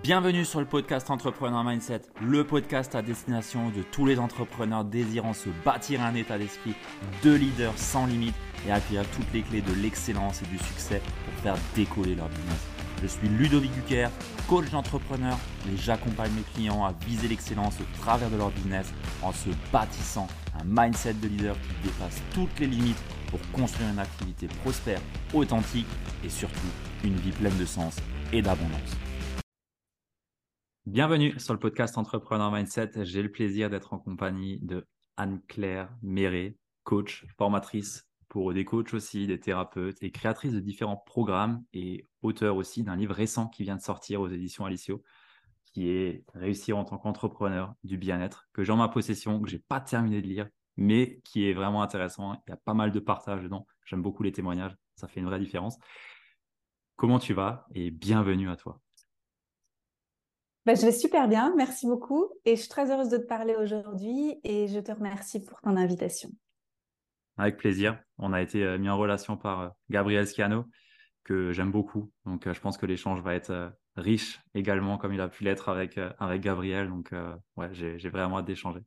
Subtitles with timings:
[0.00, 5.34] Bienvenue sur le podcast Entrepreneur Mindset, le podcast à destination de tous les entrepreneurs désirant
[5.34, 6.74] se bâtir un état d'esprit
[7.22, 8.34] de leader sans limite
[8.66, 12.66] et acquérir toutes les clés de l'excellence et du succès pour faire décoller leur business.
[13.02, 14.08] Je suis Ludovic Duquer,
[14.48, 15.36] coach d'entrepreneur
[15.70, 20.26] et j'accompagne mes clients à viser l'excellence au travers de leur business en se bâtissant
[20.58, 25.00] un mindset de leader qui dépasse toutes les limites pour construire une activité prospère,
[25.34, 25.86] authentique
[26.24, 26.56] et surtout
[27.04, 27.96] une vie pleine de sens
[28.32, 28.96] et d'abondance.
[30.86, 33.04] Bienvenue sur le podcast Entrepreneur Mindset.
[33.04, 34.84] J'ai le plaisir d'être en compagnie de
[35.16, 41.62] Anne-Claire Méré, coach, formatrice pour des coachs aussi, des thérapeutes et créatrice de différents programmes
[41.72, 45.04] et auteur aussi d'un livre récent qui vient de sortir aux éditions Alicio,
[45.66, 49.60] qui est Réussir en tant qu'entrepreneur du bien-être, que j'ai en ma possession, que j'ai
[49.60, 52.42] pas terminé de lire, mais qui est vraiment intéressant.
[52.48, 53.68] Il y a pas mal de partages dedans.
[53.84, 54.74] J'aime beaucoup les témoignages.
[54.96, 55.78] Ça fait une vraie différence.
[56.96, 58.80] Comment tu vas et bienvenue à toi.
[60.64, 62.28] Ben, je vais super bien, merci beaucoup.
[62.44, 65.76] Et je suis très heureuse de te parler aujourd'hui et je te remercie pour ton
[65.76, 66.30] invitation.
[67.36, 67.98] Avec plaisir.
[68.18, 70.66] On a été euh, mis en relation par euh, Gabriel Sciano,
[71.24, 72.12] que j'aime beaucoup.
[72.26, 75.68] Donc, euh, je pense que l'échange va être riche également, comme il a pu l'être
[75.68, 76.88] avec, avec Gabriel.
[76.88, 77.12] Donc,
[77.56, 78.80] ouais, j'ai vraiment hâte d'échanger.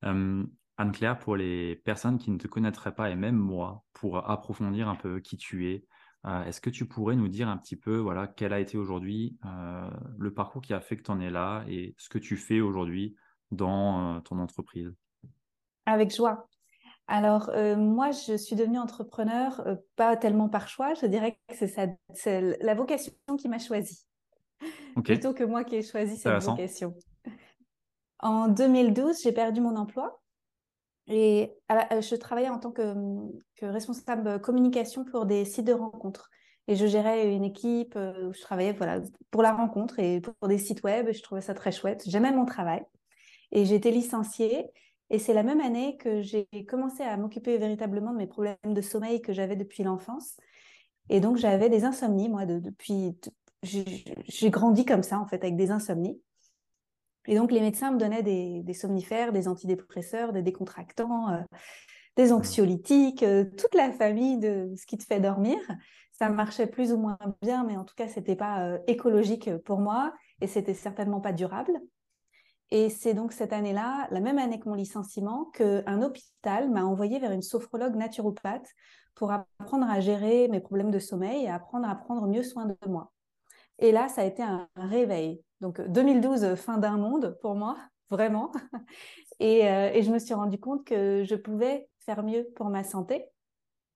[0.00, 4.94] Anne-Claire, pour les personnes qui ne te connaîtraient pas, et même moi, pour approfondir un
[4.94, 5.84] peu qui tu es,
[6.26, 9.38] euh, est-ce que tu pourrais nous dire un petit peu voilà, quel a été aujourd'hui
[9.46, 12.36] euh, le parcours qui a fait que tu en es là et ce que tu
[12.36, 13.16] fais aujourd'hui
[13.50, 14.92] dans euh, ton entreprise?
[15.86, 16.46] Avec joie.
[17.06, 21.66] Alors, moi, je suis devenue entrepreneur, pas tellement par choix, je dirais que
[22.14, 24.06] c'est la vocation qui m'a choisie.
[25.02, 26.94] Plutôt que moi qui ai choisi cette vocation.
[28.20, 30.19] En 2012, j'ai perdu mon emploi
[31.06, 32.94] et euh, je travaillais en tant que,
[33.62, 36.30] responsable communication pour des sites de rencontres.
[36.68, 40.48] Et je gérais une équipe euh, où je travaillais voilà, pour la rencontre et pour
[40.48, 41.10] des sites web.
[41.12, 42.04] Je trouvais ça très chouette.
[42.06, 42.84] J'aimais mon travail.
[43.50, 44.66] Et j'ai été licenciée.
[45.10, 48.80] Et c'est la même année que j'ai commencé à m'occuper véritablement de mes problèmes de
[48.80, 50.36] sommeil que j'avais depuis l'enfance.
[51.08, 53.18] Et donc, j'avais des insomnies, moi, depuis.
[53.64, 56.20] J'ai grandi comme ça, en fait, avec des insomnies.
[57.30, 61.40] Et donc, les médecins me donnaient des, somnifères, des antidépresseurs, des décontractants, euh,
[62.16, 65.56] des anxiolytiques, euh, toute la famille de ce qui te fait dormir.
[66.10, 69.48] Ça marchait plus ou moins bien, mais en tout cas, ce n'était pas euh, écologique
[69.58, 71.80] pour moi et c'était certainement pas durable.
[72.72, 77.20] Et c'est donc cette année-là, la même année que mon licenciement, qu'un hôpital m'a envoyé
[77.20, 78.68] vers une sophrologue naturopathe
[79.14, 82.76] pour apprendre à gérer mes problèmes de sommeil et apprendre à prendre mieux soin de
[82.88, 83.12] moi.
[83.80, 85.42] Et là, ça a été un réveil.
[85.60, 87.76] Donc 2012, fin d'un monde pour moi,
[88.10, 88.52] vraiment.
[89.42, 93.24] Euh, et, je me suis rendu compte que je pouvais faire mieux pour ma santé,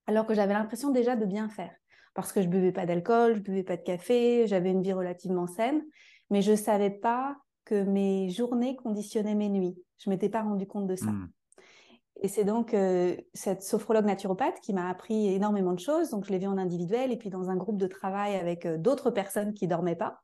[0.06, 1.70] alors que j'avais l'impression déjà de bien faire.
[2.14, 5.46] Parce que je buvais pas d'alcool, je buvais pas de café, j'avais une vie relativement
[5.46, 5.84] saine,
[6.30, 9.76] mais je savais pas que mes journées conditionnaient mes nuits.
[9.98, 11.10] Je m'étais pas rendu compte de ça.
[11.10, 11.28] Hmm.
[12.24, 16.08] Et c'est donc euh, cette sophrologue naturopathe qui m'a appris énormément de choses.
[16.08, 18.78] Donc, je l'ai vue en individuel et puis dans un groupe de travail avec euh,
[18.78, 20.22] d'autres personnes qui dormaient pas.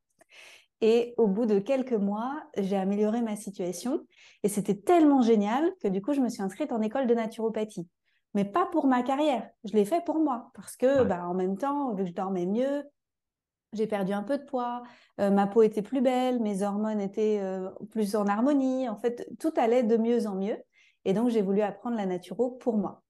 [0.81, 4.07] Et au bout de quelques mois, j'ai amélioré ma situation.
[4.43, 7.87] Et c'était tellement génial que du coup, je me suis inscrite en école de naturopathie.
[8.33, 9.51] Mais pas pour ma carrière.
[9.65, 10.53] Je l'ai fait pour moi.
[10.55, 12.83] Parce que, bah, en même temps, vu que je dormais mieux,
[13.75, 14.85] j'ai perdu un peu de poids,
[15.21, 18.89] euh, ma peau était plus belle, mes hormones étaient euh, plus en harmonie.
[18.89, 20.57] En fait, tout allait de mieux en mieux.
[21.05, 23.03] Et donc, j'ai voulu apprendre la naturo pour moi.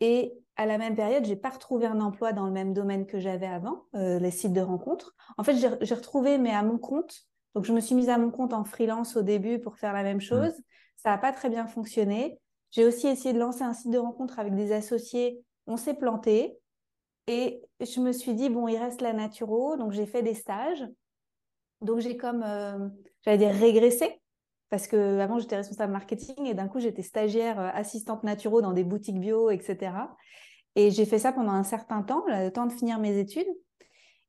[0.00, 3.18] Et à la même période, j'ai pas retrouvé un emploi dans le même domaine que
[3.18, 5.14] j'avais avant, euh, les sites de rencontres.
[5.36, 7.14] En fait, j'ai retrouvé, mais à mon compte.
[7.54, 10.02] Donc, je me suis mise à mon compte en freelance au début pour faire la
[10.02, 10.22] même mmh.
[10.22, 10.52] chose.
[10.96, 12.40] Ça n'a pas très bien fonctionné.
[12.70, 15.42] J'ai aussi essayé de lancer un site de rencontre avec des associés.
[15.66, 16.58] On s'est planté.
[17.28, 19.76] Et je me suis dit, bon, il reste la naturo.
[19.76, 20.84] Donc, j'ai fait des stages.
[21.80, 22.88] Donc, j'ai comme, euh,
[23.22, 24.20] j'allais dire, régressé
[24.70, 28.72] parce que avant j'étais responsable marketing et d'un coup j'étais stagiaire euh, assistante naturo dans
[28.72, 29.92] des boutiques bio, etc.
[30.76, 33.48] Et j'ai fait ça pendant un certain temps, le temps de finir mes études.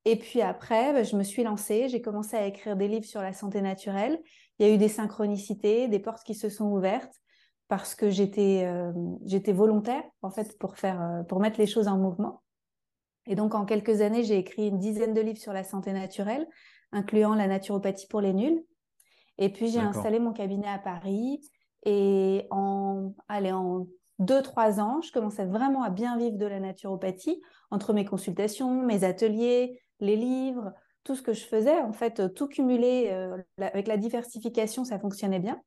[0.05, 3.21] Et puis après, bah, je me suis lancée, j'ai commencé à écrire des livres sur
[3.21, 4.19] la santé naturelle.
[4.57, 7.13] Il y a eu des synchronicités, des portes qui se sont ouvertes
[7.67, 8.91] parce que j'étais euh,
[9.25, 12.41] j'étais volontaire en fait pour faire euh, pour mettre les choses en mouvement.
[13.27, 16.47] Et donc en quelques années, j'ai écrit une dizaine de livres sur la santé naturelle,
[16.91, 18.63] incluant la naturopathie pour les nuls.
[19.39, 21.41] Et puis, j'ai installé mon cabinet à Paris.
[21.85, 23.87] Et en, allez, en
[24.19, 27.41] deux, trois ans, je commençais vraiment à bien vivre de la naturopathie
[27.71, 31.79] entre mes consultations, mes ateliers, les livres, tout ce que je faisais.
[31.79, 35.61] En fait, tout cumulé euh, avec la diversification, ça fonctionnait bien.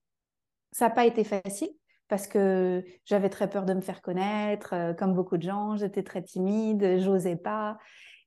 [0.70, 1.70] Ça n'a pas été facile
[2.08, 5.76] parce que j'avais très peur de me faire connaître, euh, comme beaucoup de gens.
[5.76, 7.78] J'étais très timide, j'osais pas.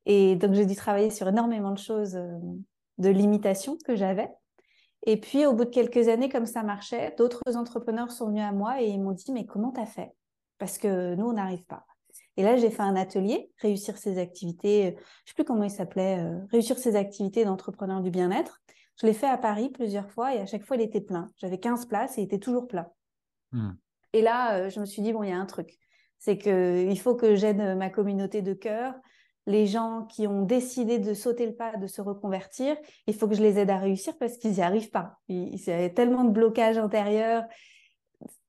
[0.08, 2.16] Et donc, j'ai dû travailler sur énormément de choses.
[2.16, 2.32] Euh,
[2.98, 4.30] de limitation que j'avais.
[5.04, 8.52] Et puis, au bout de quelques années, comme ça marchait, d'autres entrepreneurs sont venus à
[8.52, 10.12] moi et ils m'ont dit, mais comment tu as fait?
[10.58, 11.86] Parce que nous, on n'arrive pas.
[12.38, 14.96] Et là, j'ai fait un atelier, réussir ses activités, je ne
[15.26, 18.62] sais plus comment il s'appelait, euh, réussir ses activités d'entrepreneur du bien-être.
[19.00, 21.28] Je l'ai fait à Paris plusieurs fois et à chaque fois, il était plein.
[21.38, 22.88] J'avais 15 places et il était toujours plein.
[23.52, 23.72] Hmm.
[24.14, 25.78] Et là, euh, je me suis dit, bon, il y a un truc.
[26.18, 28.96] C'est qu'il faut que j'aide ma communauté de cœur,
[29.48, 32.76] les gens qui ont décidé de sauter le pas, de se reconvertir.
[33.08, 35.20] Il faut que je les aide à réussir parce qu'ils n'y arrivent pas.
[35.28, 37.44] Il y a tellement de blocages intérieurs.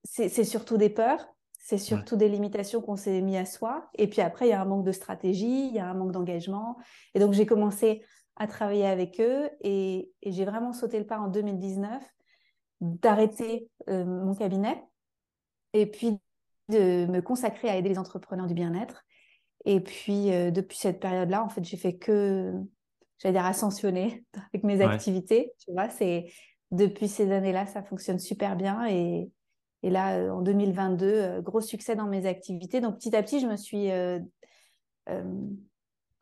[0.04, 1.26] C'est surtout des peurs.
[1.58, 3.90] C'est surtout des limitations qu'on s'est mis à soi.
[3.98, 6.12] Et puis après, il y a un manque de stratégie, il y a un manque
[6.12, 6.76] d'engagement.
[7.14, 8.04] Et donc, j'ai commencé
[8.37, 12.02] à travailler avec eux et, j'ai vraiment sauté le pas en 2019
[12.81, 14.84] d'arrêter euh, mon cabinet
[15.72, 16.20] et puis
[16.69, 19.05] de me consacrer à aider les entrepreneurs du bien-être.
[19.66, 22.52] Et puis, euh, depuis cette période-là, en fait, j'ai fait que,
[23.18, 25.52] j'allais dire, ascensionner avec mes activités.
[25.58, 26.26] Tu vois, c'est
[26.70, 28.86] depuis ces années-là, ça fonctionne super bien.
[28.88, 29.30] Et,
[29.82, 32.80] et là, euh, en 2022, gros succès dans mes activités.
[32.80, 33.90] Donc, petit à petit, je me suis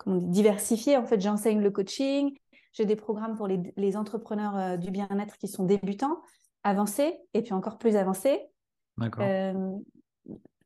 [0.07, 0.97] diversifié.
[0.97, 2.37] En fait, j'enseigne le coaching.
[2.75, 6.21] J'ai des programmes pour les, entrepreneurs euh, du bien-être qui sont débutants,
[6.65, 8.41] avancés et puis encore plus avancés.
[9.21, 9.73] Euh,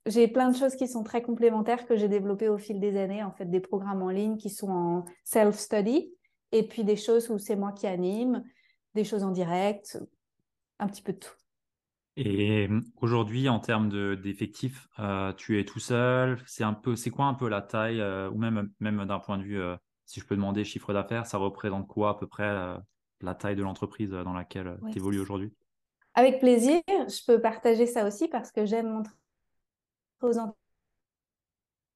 [0.08, 3.22] j'ai plein de choses qui sont très complémentaires que j'ai développées au fil des années.
[3.22, 6.12] En fait, des programmes en ligne qui sont en self-study
[6.52, 8.42] et puis des choses où c'est moi qui anime,
[8.94, 9.98] des choses en direct,
[10.78, 11.34] un petit peu de tout.
[12.16, 16.42] Et mmh, aujourd'hui, en termes d'effectifs, euh, tu es tout seul?
[16.46, 19.38] C'est un peu, c'est quoi un peu la taille, euh, ou même, même d'un point
[19.38, 22.50] de vue, euh, si je peux demander chiffre d'affaires, ça représente quoi à peu près
[23.20, 25.52] la taille de l'entreprise dans laquelle tu évolues aujourd'hui?
[26.14, 29.12] Avec plaisir, je peux partager ça aussi parce que j'aime montrer
[30.22, 30.34] aux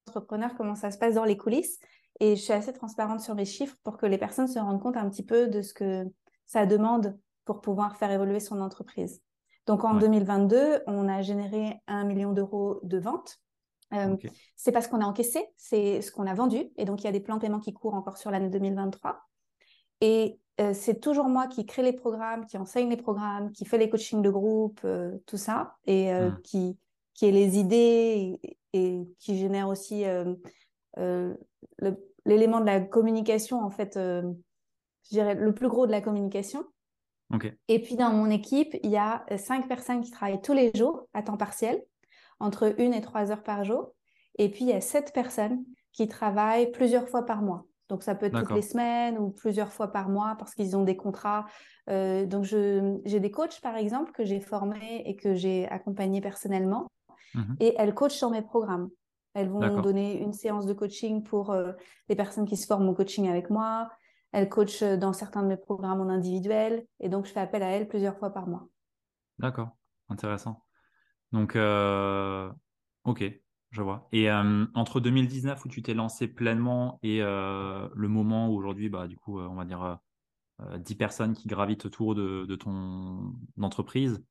[0.09, 1.79] entrepreneurs comment ça se passe dans les coulisses.
[2.21, 4.97] Et je suis assez transparente sur mes chiffres pour que les personnes se rendent compte
[4.97, 6.05] un petit peu de ce que
[6.47, 9.23] ça demande pour pouvoir faire évoluer son entreprise.
[9.67, 13.39] Donc en 2022, on a généré un million d'euros de ventes.
[13.93, 14.17] Euh,
[14.57, 16.65] c'est parce qu'on a encaissé, c'est ce qu'on a vendu.
[16.77, 19.21] Et donc il y a des plans de paiement qui courent encore sur l'année 2023.
[20.01, 23.79] Et euh, c'est toujours moi qui crée les programmes, qui enseigne les programmes, qui fait
[23.79, 26.41] les coachings de groupe, euh, tout ça, et hmm.
[26.43, 26.77] qui,
[27.15, 28.41] qui est les idées
[28.73, 30.05] et, qui génère aussi
[32.25, 36.65] l'élément de la communication, en fait, je dirais le plus gros de la communication.
[37.69, 40.71] Et puis dans mon équipe, il y a euh, cinq personnes qui travaillent tous les
[40.75, 41.83] jours à temps partiel,
[42.41, 43.93] entre une et trois heures par jour.
[44.39, 47.65] Et puis il y a sept personnes qui travaillent plusieurs fois par mois.
[47.89, 50.85] Donc ça peut être toutes les semaines ou plusieurs fois par mois parce qu'ils ont
[50.85, 51.45] des contrats.
[51.91, 56.91] Euh, donc j'ai des coachs par exemple que j'ai formés et que j'ai accompagnés personnellement.
[57.35, 58.91] Mmh et elles coachent sur mes programmes.
[59.35, 61.73] Elles vont donner une séance de coaching pour euh,
[62.11, 63.89] les personnes qui se forment au coaching avec moi.
[64.33, 67.63] Elle coach euh, dans certains de mes programmes en individuel et donc je fais appel
[67.63, 68.69] à elle plusieurs fois par mois.
[69.39, 69.77] D'accord,
[70.09, 70.65] intéressant.
[71.33, 72.51] Donc, euh,
[73.05, 73.25] ok,
[73.71, 74.09] je vois.
[74.13, 79.07] Et euh, entre 2019 où tu t'es lancé pleinement et le moment où aujourd'hui, bah,
[79.07, 79.99] du coup, on va dire
[80.77, 84.23] 10 personnes qui gravitent autour de, ton entreprise,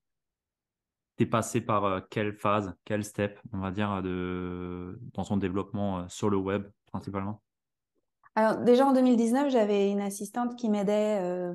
[1.22, 6.08] tu es passé par quelle phase, quel step, on va dire, de, dans ton développement
[6.10, 7.42] sur le web principalement?
[8.36, 11.54] Alors déjà en 2019, j'avais une assistante qui m'aidait euh,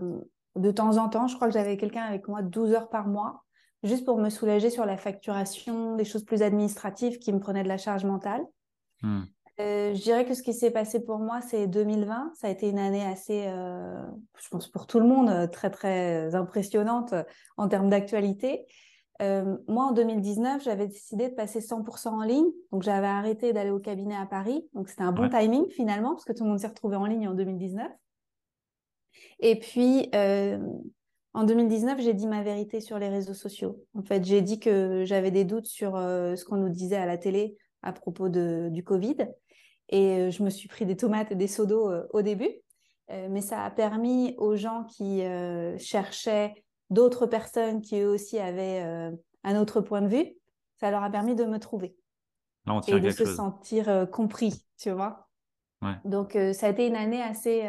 [0.56, 1.26] de temps en temps.
[1.26, 3.44] Je crois que j'avais quelqu'un avec moi 12 heures par mois,
[3.82, 7.69] juste pour me soulager sur la facturation, des choses plus administratives qui me prenaient de
[7.69, 8.43] la charge mentale.
[9.02, 9.22] Hmm.
[9.58, 12.32] Euh, je dirais que ce qui s'est passé pour moi, c'est 2020.
[12.34, 14.02] Ça a été une année assez, euh,
[14.38, 17.14] je pense pour tout le monde, très très impressionnante
[17.56, 18.67] en termes d'actualité.
[19.23, 22.51] Euh, moi, en 2019, j'avais décidé de passer 100% en ligne.
[22.73, 24.69] Donc, j'avais arrêté d'aller au cabinet à Paris.
[24.75, 27.29] Donc, c'était un bon timing finalement, parce que tout le monde s'est retrouvé en ligne
[27.29, 27.91] en 2019.
[29.41, 30.58] Et puis, euh,
[31.32, 33.82] en 2019, j'ai dit ma vérité sur les réseaux sociaux.
[33.94, 37.06] En fait, j'ai dit que j'avais des doutes sur euh, ce qu'on nous disait à
[37.06, 39.17] la télé à propos de, du Covid.
[39.89, 42.51] Et je me suis pris des tomates et des seaux d'eau au début.
[43.08, 45.23] mais ça a permis aux gens qui
[45.79, 46.55] cherchaient
[46.90, 49.10] d'autres personnes qui eux aussi avaient euh,
[49.44, 50.26] un autre point de vue,
[50.78, 51.96] ça leur a permis de me trouver
[52.88, 55.28] et de se sentir euh, compris, tu vois.
[56.05, 57.69] Donc euh, ça a été une année assez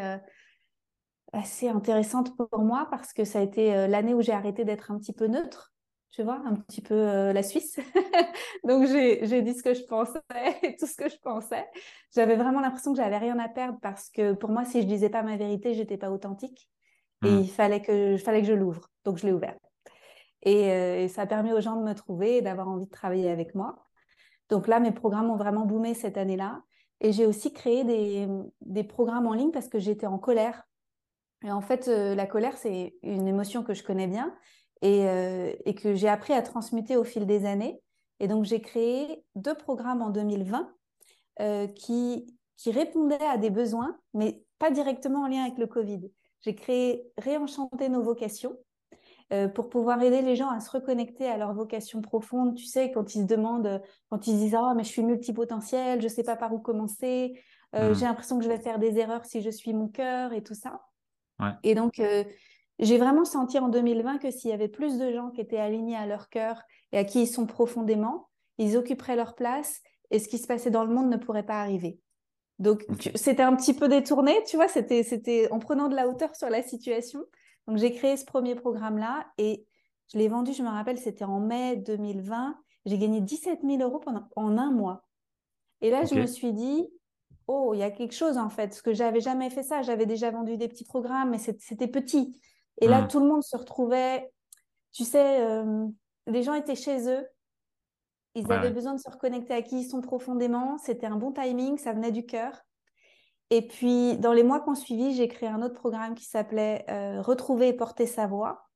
[1.34, 4.98] assez intéressante pour moi parce que ça a été l'année où j'ai arrêté d'être un
[4.98, 5.74] petit peu neutre,
[6.10, 7.78] tu vois, un petit peu la Suisse.
[8.64, 10.20] Donc j'ai dit ce que je pensais
[10.62, 11.68] et tout ce que je pensais.
[12.14, 15.10] J'avais vraiment l'impression que j'avais rien à perdre parce que pour moi, si je disais
[15.10, 16.70] pas ma vérité, j'étais pas authentique.
[17.24, 17.40] Et hmm.
[17.40, 18.90] il fallait que, fallait que je l'ouvre.
[19.04, 19.56] Donc, je l'ai ouvert.
[20.46, 23.30] Euh, et, ça a permis aux gens de me trouver et d'avoir envie de travailler
[23.30, 23.86] avec moi.
[24.48, 26.62] Donc là, mes programmes ont vraiment boomé cette année-là.
[27.00, 28.26] Et j'ai aussi créé des,
[28.60, 30.64] des, programmes en ligne parce que j'étais en colère
[31.44, 34.34] Et en fait, la colère, c'est une émotion que je connais bien
[34.82, 35.04] et,
[35.64, 37.80] et que j'ai appris à transmuter au fil des années.
[38.18, 40.74] Et donc, j'ai créé deux programmes en 2020
[41.76, 46.10] qui, qui répondaient à des besoins, mais pas directement en lien avec le Covid.
[46.42, 48.56] J'ai créé Réenchanter nos vocations
[49.32, 52.54] euh, pour pouvoir aider les gens à se reconnecter à leur vocation profonde.
[52.54, 56.00] Tu sais, quand ils se demandent, quand ils se disent Oh, mais je suis multipotentiel,
[56.00, 57.38] je ne sais pas par où commencer,
[57.74, 57.94] euh, mmh.
[57.94, 60.54] j'ai l'impression que je vais faire des erreurs si je suis mon cœur et tout
[60.54, 60.80] ça.
[61.62, 62.24] Et donc, euh,
[62.78, 65.96] j'ai vraiment senti en 2020 que s'il y avait plus de gens qui étaient alignés
[65.96, 68.28] à leur cœur et à qui ils sont profondément,
[68.58, 69.80] ils occuperaient leur place
[70.10, 72.00] et ce qui se passait dans le monde ne pourrait pas arriver.
[72.58, 72.84] Donc,
[73.14, 76.50] c'était un petit peu détourné, tu vois, c'était, c'était en prenant de la hauteur sur
[76.50, 77.24] la situation.
[77.66, 79.66] Donc, j'ai créé ce premier programme-là et
[80.12, 82.56] je l'ai vendu, je me rappelle, c'était en mai 2020.
[82.86, 85.04] J'ai gagné 17 000 euros pendant, en un mois.
[85.80, 86.88] Et là, je me suis dit,
[87.46, 89.82] oh, il y a quelque chose en fait, parce que j'avais jamais fait ça.
[89.82, 92.40] J'avais déjà vendu des petits programmes, mais c'était petit.
[92.80, 93.08] Et là, hmm.
[93.08, 94.32] tout le monde se retrouvait,
[94.92, 95.86] tu sais, euh,
[96.26, 97.26] les gens étaient chez eux,
[98.38, 100.78] ils avaient besoin de se reconnecter à qui ils sont profondément.
[100.78, 102.62] C'était un bon timing, ça venait du cœur.
[103.50, 106.84] Et puis, dans les mois qui ont suivi, j'ai créé un autre programme qui s'appelait
[106.90, 108.68] euh, Retrouver et porter sa voix,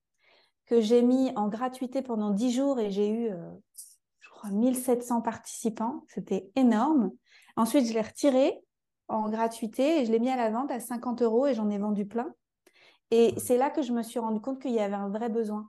[0.67, 3.51] que j'ai mis en gratuité pendant 10 jours et j'ai eu, euh,
[4.21, 6.05] je crois, 1700 participants.
[6.09, 7.11] C'était énorme.
[7.57, 8.65] Ensuite, je l'ai retiré
[9.09, 11.79] en gratuité et je l'ai mis à la vente à 50 euros et j'en ai
[11.79, 12.33] vendu plein.
[13.11, 15.69] Et c'est là que je me suis rendu compte qu'il y avait un vrai besoin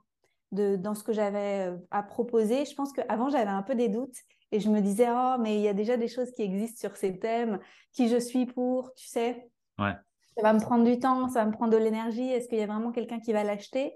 [0.54, 2.64] dans ce que j'avais euh, à proposer.
[2.64, 4.16] Je pense qu'avant, j'avais un peu des doutes
[4.52, 6.96] et je me disais, oh, mais il y a déjà des choses qui existent sur
[6.96, 7.58] ces thèmes,
[7.92, 9.48] qui je suis pour, tu sais?
[9.78, 9.94] Ouais.
[10.36, 12.28] Ça va me prendre du temps, ça va me prendre de l'énergie.
[12.28, 13.92] Est-ce qu'il y a vraiment quelqu'un qui va l'acheter?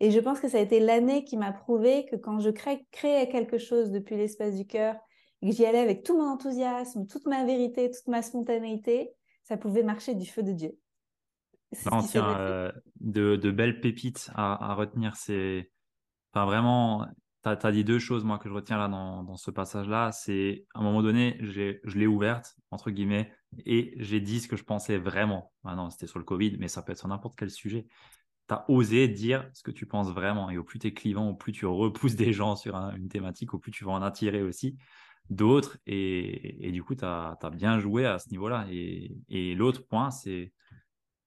[0.00, 2.86] Et je pense que ça a été l'année qui m'a prouvé que quand je crée,
[2.90, 4.94] créais quelque chose depuis l'espace du cœur,
[5.42, 9.10] que j'y allais avec tout mon enthousiasme, toute ma vérité, toute ma spontanéité,
[9.42, 10.78] ça pouvait marcher du feu de Dieu.
[12.16, 15.14] Euh, de, de, belles pépites à, à retenir.
[15.16, 15.70] C'est
[16.32, 17.06] Enfin, vraiment,
[17.42, 20.12] tu as, dit deux choses, moi, que je retiens là dans, ce passage-là.
[20.12, 23.32] C'est, à un moment donné, je l'ai ouverte, entre guillemets,
[23.66, 25.52] et j'ai dit ce que je pensais vraiment.
[25.64, 27.86] Maintenant, c'était sur le Covid, mais ça peut être sur n'importe quel sujet.
[28.48, 30.50] Tu as osé dire ce que tu penses vraiment.
[30.50, 33.54] Et au plus tu es clivant, au plus tu repousses des gens sur une thématique,
[33.54, 34.76] au plus tu vas en attirer aussi
[35.30, 35.78] d'autres.
[35.86, 38.66] Et, du coup, tu as, bien joué à ce niveau-là.
[38.70, 40.52] Et, l'autre point, c'est,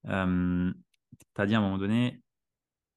[0.07, 0.71] euh,
[1.35, 2.22] tu as dit à un moment donné,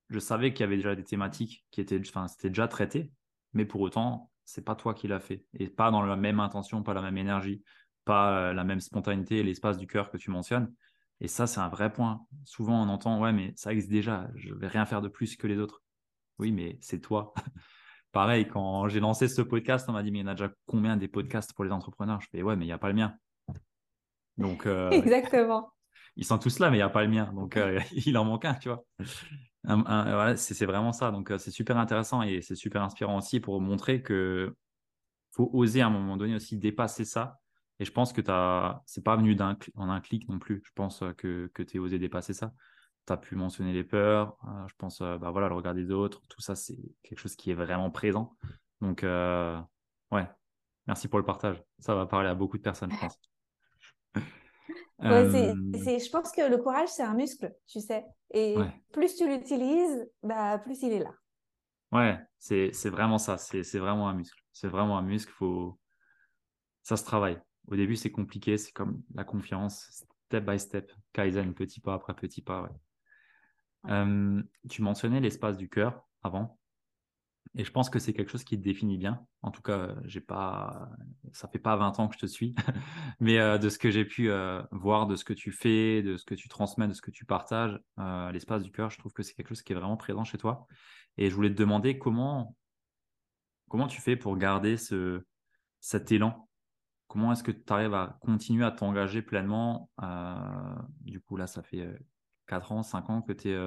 [0.08, 3.12] je savais qu'il y avait déjà des thématiques qui étaient, enfin, c'était déjà traité,
[3.52, 6.82] mais pour autant, c'est pas toi qui l'as fait et pas dans la même intention,
[6.82, 7.62] pas la même énergie,
[8.04, 10.72] pas euh, la même spontanéité et l'espace du cœur que tu mentionnes.
[11.20, 12.26] Et ça, c'est un vrai point.
[12.44, 15.46] Souvent, on entend, ouais, mais ça existe déjà, je vais rien faire de plus que
[15.46, 15.82] les autres.
[16.38, 17.34] Oui, mais c'est toi.
[18.12, 20.50] Pareil, quand j'ai lancé ce podcast, on m'a dit, mais il y en a déjà
[20.66, 22.20] combien des podcasts pour les entrepreneurs?
[22.20, 23.14] Je fais, ouais, mais il n'y a pas le mien.
[24.36, 25.70] Donc, euh, Exactement.
[26.16, 27.30] Ils sont tous là, mais il n'y a pas le mien.
[27.34, 28.82] Donc, euh, il en manque un, tu vois
[30.36, 31.10] c'est vraiment ça.
[31.10, 34.54] Donc, euh, c'est super intéressant et c'est super inspirant aussi pour montrer que
[35.32, 37.40] faut oser à un moment donné aussi dépasser ça.
[37.78, 38.22] Et je pense que
[38.86, 39.36] c'est pas venu
[39.74, 40.62] en un clic non plus.
[40.64, 42.52] Je pense euh, que, que tu as osé dépasser ça.
[43.06, 44.36] Tu as pu mentionner les peurs.
[44.44, 46.22] Euh, je pense, bah voilà, le regard des autres.
[46.28, 48.36] Tout ça, c'est quelque chose qui est vraiment présent.
[48.80, 50.28] Donc, ouais,
[50.86, 51.62] merci pour le partage.
[51.78, 53.18] Ça va parler à beaucoup de personnes, je pense.
[55.04, 58.04] Euh, je pense que le courage, c'est un muscle, tu sais.
[58.32, 58.56] Et
[58.92, 61.14] plus tu l'utilises, bah, plus il est là.
[61.92, 63.38] Ouais, c'est vraiment ça.
[63.38, 64.42] C'est vraiment un muscle.
[64.52, 65.32] C'est vraiment un muscle.
[65.32, 65.78] Faut...
[66.82, 67.40] Ça se travaille.
[67.68, 68.58] Au début, c'est compliqué.
[68.58, 70.92] C'est comme la confiance, step by step.
[71.12, 72.68] Kaizen, petit pas après petit pas.
[73.88, 76.58] Euh, tu mentionnais l'espace du cœur avant.
[77.58, 79.26] Et je pense que c'est quelque chose qui te définit bien.
[79.40, 80.90] En tout cas, j'ai pas,
[81.32, 82.54] ça fait pas 20 ans que je te suis,
[83.20, 86.18] mais euh, de ce que j'ai pu euh, voir, de ce que tu fais, de
[86.18, 89.14] ce que tu transmets, de ce que tu partages, euh, l'espace du cœur, je trouve
[89.14, 90.66] que c'est quelque chose qui est vraiment présent chez toi.
[91.16, 92.54] Et je voulais te demander comment,
[93.70, 95.24] comment tu fais pour garder ce,
[95.80, 96.50] cet élan?
[97.08, 99.90] Comment est-ce que tu arrives à continuer à t'engager pleinement?
[101.00, 101.88] Du coup, là, ça fait
[102.48, 103.58] 4 ans, 5 ans que tu es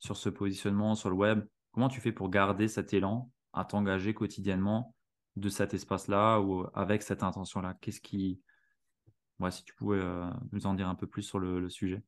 [0.00, 1.44] sur ce positionnement sur le web
[1.78, 4.96] Comment tu fais pour garder cet élan à t'engager quotidiennement
[5.36, 7.76] de cet espace-là ou avec cette intention-là?
[7.80, 8.40] Qu'est-ce qui.
[9.38, 12.02] Ouais, si tu pouvais euh, nous en dire un peu plus sur le, sujet.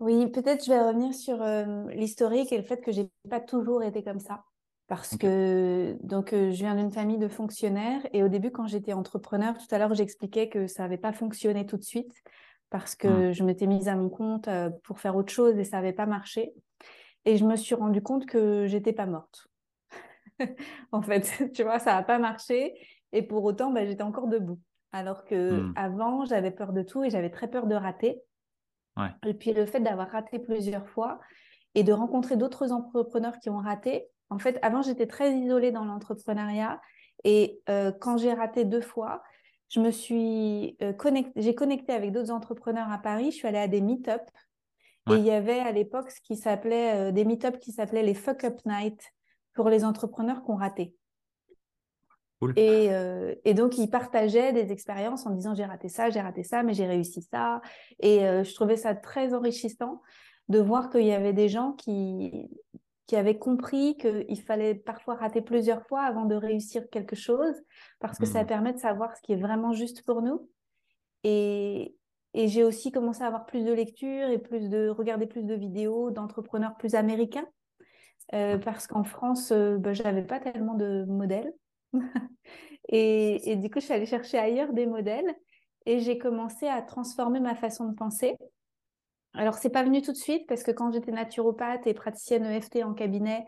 [0.00, 3.84] Oui, peut-être je vais revenir sur euh, l'historique et le fait que j'ai pas toujours
[3.84, 4.42] été comme ça.
[4.88, 8.94] Parce que donc euh, je viens d'une famille de fonctionnaires et au début quand j'étais
[8.94, 12.12] entrepreneur, tout à l'heure j'expliquais que ça n'avait pas fonctionné tout de suite
[12.68, 13.32] parce que mmh.
[13.32, 14.48] je m'étais mise à mon compte
[14.82, 16.52] pour faire autre chose et ça n'avait pas marché.
[17.24, 19.48] Et je me suis rendu compte que j'étais pas morte.
[20.92, 22.74] en fait, tu vois, ça n'a pas marché.
[23.12, 24.58] Et pour autant, bah, j'étais encore debout.
[24.92, 25.72] Alors que mmh.
[25.76, 28.20] avant, j'avais peur de tout et j'avais très peur de rater.
[29.26, 31.20] Et puis le fait d'avoir raté plusieurs fois
[31.74, 34.08] et de rencontrer d'autres entrepreneurs qui ont raté.
[34.28, 36.80] En fait, avant, j'étais très isolée dans l'entrepreneuriat.
[37.24, 39.22] Et euh, quand j'ai raté deux fois,
[39.68, 40.92] je me suis euh,
[41.36, 43.30] j'ai connecté avec d'autres entrepreneurs à Paris.
[43.30, 44.22] Je suis allée à des meet-up.
[45.08, 48.14] Et il y avait à l'époque ce qui s'appelait euh, des meet-up qui s'appelaient les
[48.14, 49.00] fuck up night
[49.54, 50.94] pour les entrepreneurs qui ont raté.
[52.42, 56.62] Euh, et, donc, ils partageaient des expériences en disant j'ai raté ça, j'ai raté ça,
[56.62, 57.60] mais j'ai réussi ça.
[57.98, 60.00] Et euh, je trouvais ça très enrichissant
[60.48, 62.50] de voir qu'il y avait des gens qui,
[63.06, 67.54] qui avaient compris qu'il fallait parfois rater plusieurs fois avant de réussir quelque chose,
[67.98, 68.46] parce que ça mmh.
[68.46, 70.48] permet de savoir ce qui est vraiment juste pour nous.
[71.24, 71.94] Et,
[72.34, 75.54] et j'ai aussi commencé à avoir plus de lectures et plus de regarder plus de
[75.54, 77.46] vidéos d'entrepreneurs plus américains,
[78.34, 81.52] euh, parce qu'en France, ben, je n'avais pas tellement de modèles.
[82.88, 85.34] et, du coup, je suis allée chercher ailleurs des modèles
[85.86, 88.36] et j'ai commencé à transformer ma façon de penser.
[89.34, 92.84] Alors, c'est pas venu tout de suite parce que quand j'étais naturopathe et praticienne EFT
[92.84, 93.44] en cabinet,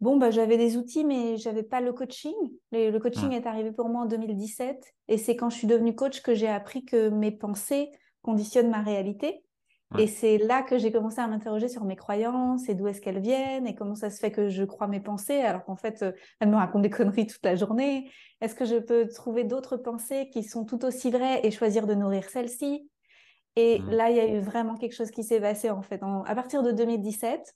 [0.00, 2.34] bon, bah, j'avais des outils, mais j'avais pas le coaching.
[2.72, 6.22] Le, coaching est arrivé pour moi en 2017 et c'est quand je suis devenue coach
[6.22, 7.90] que j'ai appris que mes pensées
[8.22, 9.42] conditionnent ma réalité.
[9.98, 13.20] Et c'est là que j'ai commencé à m'interroger sur mes croyances et d'où est-ce qu'elles
[13.20, 16.12] viennent et comment ça se fait que je crois mes pensées alors qu'en fait, euh,
[16.40, 18.10] elles me racontent des conneries toute la journée.
[18.40, 21.94] Est-ce que je peux trouver d'autres pensées qui sont tout aussi vraies et choisir de
[21.94, 22.90] nourrir celles-ci?
[23.54, 23.90] Et mmh.
[23.90, 26.64] là, il y a eu vraiment quelque chose qui s'est passé en fait à partir
[26.64, 27.54] de 2017.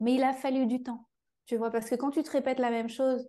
[0.00, 1.05] Mais il a fallu du temps,
[1.46, 3.26] tu vois, parce que quand tu te répètes la même chose,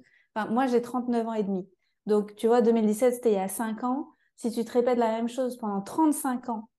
[0.50, 1.67] moi j'ai 39 ans et demi.
[2.05, 4.07] Donc, tu vois, 2017, c'était il y a 5 ans.
[4.38, 6.69] Si tu te répètes la même chose pendant 35 ans,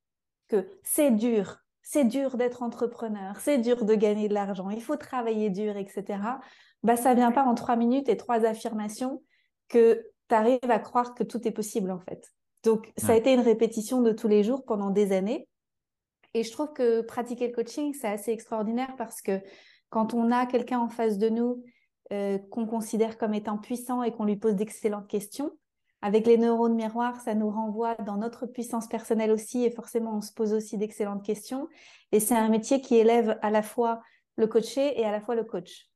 [0.48, 4.96] que c'est dur, c'est dur d'être entrepreneur, c'est dur de gagner de l'argent, il faut
[4.96, 6.38] travailler dur, etc.
[6.82, 9.22] Bah, ça vient pas en trois minutes et trois affirmations
[9.68, 12.32] que tu arrives à croire que tout est possible en fait.
[12.64, 15.48] Donc, ça a été une répétition de tous les jours pendant des années.
[16.34, 19.40] Et je trouve que pratiquer le coaching, c'est assez extraordinaire parce que
[19.90, 21.62] quand on a quelqu'un en face de nous
[22.12, 25.52] euh, qu'on considère comme étant puissant et qu'on lui pose d'excellentes questions,
[26.00, 30.20] avec les neurones miroirs, ça nous renvoie dans notre puissance personnelle aussi et forcément on
[30.20, 31.68] se pose aussi d'excellentes questions.
[32.12, 34.00] Et c'est un métier qui élève à la fois
[34.36, 35.88] le coaché et à la fois le coach.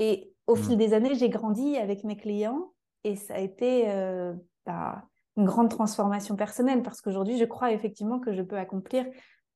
[0.00, 0.78] Et au fil mmh.
[0.78, 2.72] des années, j'ai grandi avec mes clients
[3.04, 4.34] et ça a été euh,
[4.66, 5.04] bah,
[5.36, 9.06] une grande transformation personnelle parce qu'aujourd'hui, je crois effectivement que je peux accomplir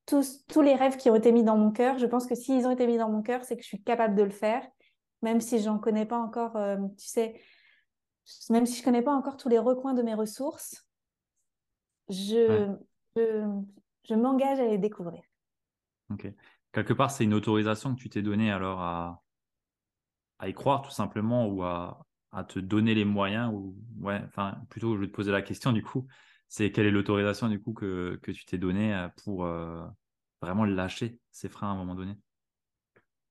[0.07, 1.99] tous, tous les rêves qui ont été mis dans mon cœur.
[1.99, 4.14] Je pense que s'ils ont été mis dans mon cœur, c'est que je suis capable
[4.14, 4.62] de le faire,
[5.23, 7.40] même si j'en connais pas encore, euh, tu sais,
[8.51, 10.87] même si je ne connais pas encore tous les recoins de mes ressources,
[12.09, 12.73] je,
[13.16, 15.23] je, m'engage à les découvrir.
[16.11, 16.33] Ok.
[16.73, 19.23] Quelque part, c'est une autorisation que tu t'es donnée alors à,
[20.38, 24.59] à y croire tout simplement ou à, à te donner les moyens ou ouais, enfin
[24.69, 26.07] plutôt je vais te poser la question du coup,
[26.48, 29.85] c'est quelle est l'autorisation du coup que, que tu t'es donnée euh, pour euh,
[30.40, 32.16] vraiment lâcher ces freins à un moment donné?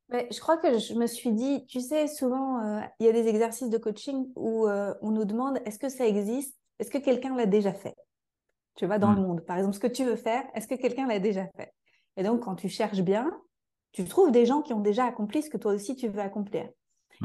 [0.09, 3.27] Je crois que je me suis dit, tu sais, souvent, euh, il y a des
[3.27, 6.55] exercices de coaching où euh, on nous demande est-ce que ça existe?
[6.77, 7.95] Est-ce que quelqu'un l'a déjà fait?
[8.75, 9.25] Tu vois, dans le hmm.
[9.25, 9.45] monde.
[9.45, 11.73] Par exemple, ce que tu veux faire, est-ce que quelqu'un l'a déjà fait?
[12.17, 13.31] Et donc, quand tu cherches bien,
[13.93, 16.69] tu trouves des gens qui ont déjà accompli ce que toi aussi tu veux accomplir.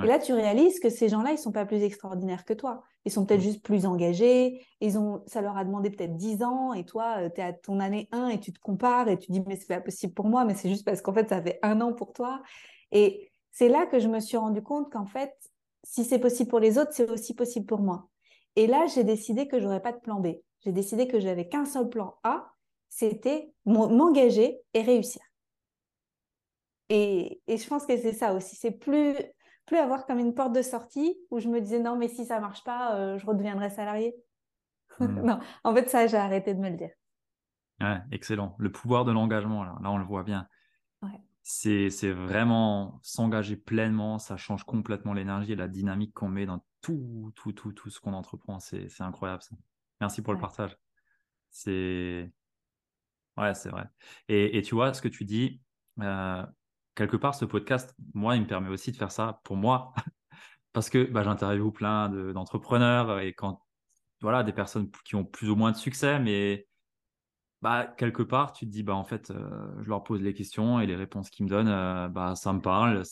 [0.03, 2.83] Et là, tu réalises que ces gens-là, ils sont pas plus extraordinaires que toi.
[3.05, 4.64] Ils sont peut-être juste plus engagés.
[4.81, 7.53] Ils ont, ça leur a demandé peut-être 10 ans et toi, euh, tu es à
[7.53, 10.26] ton année 1 et tu te compares et tu dis, mais c'est pas possible pour
[10.26, 12.42] moi, mais c'est juste parce qu'en fait, ça fait un an pour toi.
[12.92, 15.35] Et c'est là que je me suis rendu compte qu'en fait,
[15.83, 18.09] si c'est possible pour les autres, c'est aussi possible pour moi.
[18.57, 20.29] Et là, j'ai décidé que j'aurais pas de plan B.
[20.64, 22.53] J'ai décidé que j'avais qu'un seul plan A,
[22.88, 25.22] c'était m'engager et réussir.
[26.88, 28.57] Et, et, je pense que c'est ça aussi.
[28.57, 29.14] C'est plus
[29.66, 32.40] plus avoir comme une porte de sortie où je me disais non, mais si ça
[32.40, 34.14] marche pas, euh, je redeviendrai salarié.
[34.99, 35.25] Hmm.
[35.25, 36.90] non, en fait, ça, j'ai arrêté de me le dire.
[37.81, 38.55] Ouais, excellent.
[38.59, 39.79] Le pouvoir de l'engagement, là.
[39.81, 40.46] là, on le voit bien.
[41.42, 47.33] C'est vraiment s'engager pleinement, ça change complètement l'énergie et la dynamique qu'on met dans tout,
[47.35, 48.61] tout, tout, tout ce qu'on entreprend.
[48.61, 49.57] C'est incroyable ça.
[50.01, 50.77] Merci pour le partage.
[51.51, 52.31] C'est.
[53.37, 53.85] Ouais, c'est vrai.
[54.29, 55.61] Et, et, tu vois, ce que tu dis,
[56.01, 56.44] euh,
[56.94, 59.94] quelque part, ce podcast, moi, il me permet aussi de faire ça pour moi,
[60.72, 63.62] parce que bah, j'interviewe plein d'entrepreneurs et quand,
[64.20, 66.66] voilà, des personnes qui ont plus ou moins de succès, mais
[67.62, 70.81] bah, quelque part, tu te dis, bah, en fait, euh, je leur pose les questions
[70.81, 73.03] et les réponses qu'ils me donnent, euh, bah, ça me parle.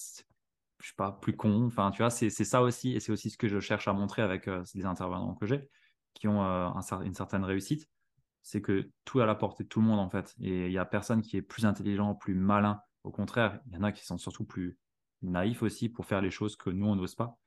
[0.78, 1.66] Je suis pas plus con.
[1.66, 2.94] Enfin, tu vois, c'est ça aussi.
[2.94, 5.68] Et c'est aussi ce que je cherche à montrer avec euh, les intervenants que j'ai,
[6.14, 7.88] qui ont une certaine réussite.
[8.42, 10.34] C'est que tout est à la portée de tout le monde, en fait.
[10.40, 13.76] Et il y a personne qui est plus intelligent, plus malin au contraire, il y
[13.78, 14.76] en a qui sont surtout plus
[15.22, 17.38] naïfs aussi pour faire les choses que nous, on n'ose pas.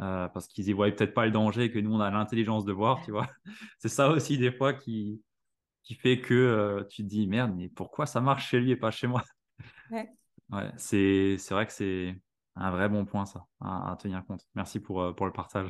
[0.00, 2.72] Euh, parce qu'ils y voient peut-être pas le danger que nous, on a l'intelligence de
[2.72, 3.28] voir, tu vois.
[3.78, 5.22] C'est ça aussi des fois qui,
[5.84, 8.90] qui fait que tu te dis merde, mais pourquoi ça marche chez lui et pas
[8.90, 9.22] chez moi?
[9.92, 10.10] Ouais.
[10.50, 12.20] ouais c'est vrai que c'est
[12.56, 14.42] un vrai bon point, ça, à, tenir compte.
[14.56, 15.68] Merci pour, pour le partage.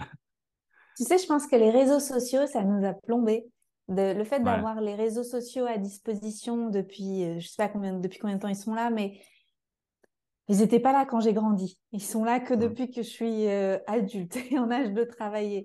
[0.97, 3.45] Tu sais, je pense que les réseaux sociaux, ça nous a plombé.
[3.89, 8.37] le fait d'avoir les réseaux sociaux à disposition depuis, je sais pas combien, depuis combien
[8.37, 9.21] de temps ils sont là, mais
[10.49, 11.79] ils n'étaient pas là quand j'ai grandi.
[11.93, 13.49] Ils sont là que depuis que je suis
[13.87, 15.65] adulte et en âge de travailler.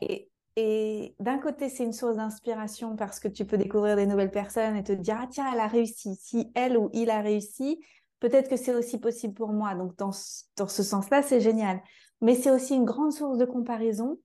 [0.00, 4.30] Et et d'un côté, c'est une source d'inspiration parce que tu peux découvrir des nouvelles
[4.30, 6.14] personnes et te dire, ah tiens, elle a réussi.
[6.16, 7.80] Si elle ou il a réussi,
[8.20, 9.74] peut-être que c'est aussi possible pour moi.
[9.74, 11.82] Donc, dans ce, dans ce sens-là, c'est génial.
[12.20, 14.18] Mais c'est aussi une grande source de comparaison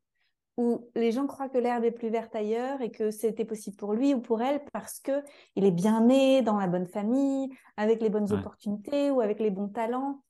[0.60, 3.94] où les gens croient que l'herbe est plus verte ailleurs et que c'était possible pour
[3.94, 5.24] lui ou pour elle parce que
[5.56, 9.52] il est bien né dans la bonne famille, avec les bonnes opportunités ou avec les
[9.52, 10.22] bons talents.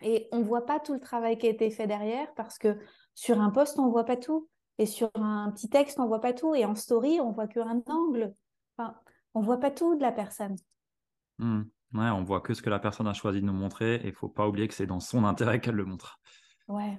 [0.00, 2.78] Et on ne voit pas tout le travail qui a été fait derrière parce que
[3.14, 4.48] sur un poste, on ne voit pas tout.
[4.78, 6.54] Et sur un petit texte, on voit pas tout.
[6.54, 8.32] Et en story, on voit qu'un angle.
[8.78, 8.94] Enfin,
[9.34, 10.54] on voit pas tout de la personne.
[11.38, 11.62] Mmh.
[11.94, 13.96] Ouais, on voit que ce que la personne a choisi de nous montrer.
[13.96, 16.20] Et il faut pas oublier que c'est dans son intérêt qu'elle le montre.
[16.68, 16.96] Ouais.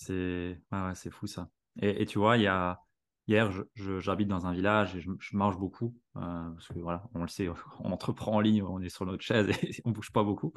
[0.00, 1.50] C'est ouais, c'est fou ça.
[1.82, 2.80] Et, tu vois, il y a
[3.26, 7.28] hier, j'habite dans un village et je, marche beaucoup euh, parce que voilà, on le
[7.28, 7.48] sait,
[7.80, 10.52] on entreprend en ligne, on est sur notre chaise et on bouge pas beaucoup.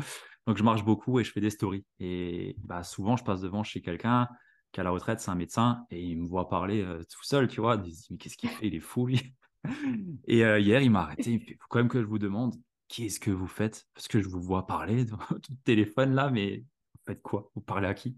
[0.47, 1.85] Donc je marche beaucoup et je fais des stories.
[1.99, 4.29] Et bah, souvent, je passe devant chez quelqu'un
[4.71, 7.59] qu'à la retraite, c'est un médecin et il me voit parler euh, tout seul, tu
[7.59, 7.75] vois.
[7.85, 8.67] Il mais qu'est-ce qu'il fait?
[8.67, 9.35] Il est fou, lui.
[10.25, 11.31] et euh, hier, il m'a arrêté.
[11.31, 12.55] Il faut quand même que je vous demande,
[12.87, 13.85] qu'est-ce que vous faites?
[13.93, 17.51] Parce que je vous vois parler dans tout téléphone là, mais vous faites quoi?
[17.55, 18.15] Vous parlez à qui?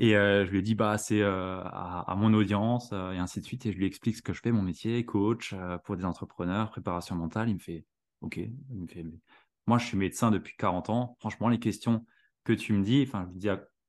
[0.00, 3.66] Et euh, je lui ai dit, bah, c'est à, mon audience et ainsi de suite.
[3.66, 7.16] Et je lui explique ce que je fais, mon métier, coach pour des entrepreneurs, préparation
[7.16, 7.48] mentale.
[7.48, 7.84] Il me fait,
[8.20, 8.40] OK.
[9.66, 11.16] Moi, je suis médecin depuis 40 ans.
[11.18, 12.06] Franchement, les questions
[12.44, 13.48] que tu me dis, enfin, je lui dis,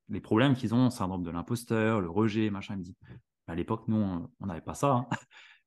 [0.10, 2.74] les problèmes qu'ils ont, syndrome de l'imposteur, le rejet, machin.
[2.74, 2.98] Il me dit,
[3.48, 4.92] à l'époque, nous, on n'avait pas ça.
[4.92, 5.08] Hein.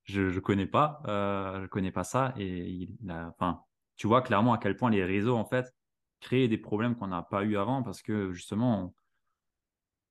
[0.05, 2.35] Je ne connais pas, euh, connais pas ça.
[2.37, 3.63] Et il enfin,
[3.97, 5.73] tu vois clairement à quel point les réseaux, en fait,
[6.21, 8.95] créent des problèmes qu'on n'a pas eu avant parce que justement, on,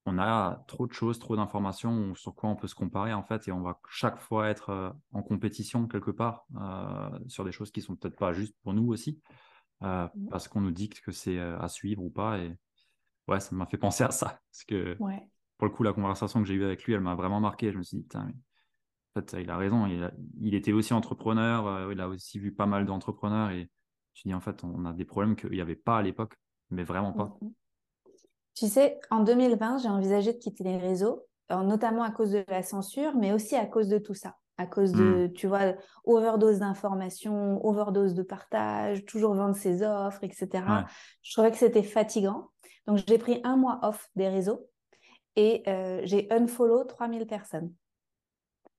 [0.06, 3.52] a trop de choses, trop d'informations sur quoi on peut se comparer, en fait, et
[3.52, 7.82] on va chaque fois être euh, en compétition quelque part euh, sur des choses qui
[7.82, 9.20] sont peut-être pas justes pour nous aussi.
[9.84, 10.30] Mmh.
[10.30, 12.38] parce qu'on nous dicte que c'est à suivre ou pas.
[12.38, 12.56] Et,
[13.28, 14.40] ouais, ça m'a fait penser à ça.
[14.52, 14.96] Parce que
[15.62, 17.72] pour le coup, la conversation que j'ai eue avec lui, elle m'a vraiment marqué.
[17.72, 18.32] Je me suis dit, putain,
[19.16, 19.86] en fait, il a raison.
[20.40, 21.68] Il, était aussi entrepreneur.
[21.68, 23.52] Euh, il a aussi vu pas mal d'entrepreneurs.
[23.52, 23.70] Et
[24.16, 26.34] je dis, en fait, on a des problèmes qu'il n'y avait pas à l'époque,
[26.72, 27.38] mais vraiment pas.
[27.42, 27.52] Mm-hmm.
[28.62, 32.62] Tu sais, en 2020, j'ai envisagé de quitter les réseaux, notamment à cause de la
[32.62, 34.38] censure, mais aussi à cause de tout ça.
[34.60, 35.34] À cause de, mm.
[35.34, 40.64] tu vois, overdose d'informations, overdose de partage, toujours vendre ses offres, etc.
[41.24, 42.52] Je trouvais que c'était fatigant.
[42.86, 44.70] Donc, j'ai pris un mois off des réseaux
[45.36, 47.74] et euh, j'ai unfollow 3000 personnes.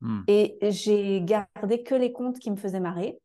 [0.00, 0.22] Hmm.
[0.28, 3.20] Et j'ai gardé que les comptes qui me faisaient marrer,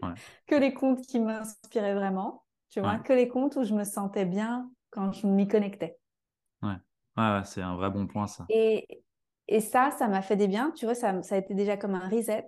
[0.46, 4.24] que les comptes qui m'inspiraient vraiment, tu vois, que les comptes où je me sentais
[4.24, 5.98] bien quand je m'y connectais.
[6.62, 6.76] Ouais,
[7.16, 8.46] ouais, c'est un vrai bon point ça.
[8.48, 9.02] Et,
[9.48, 11.94] et ça, ça m'a fait des biens, tu vois, ça, ça a été déjà comme
[11.94, 12.46] un reset.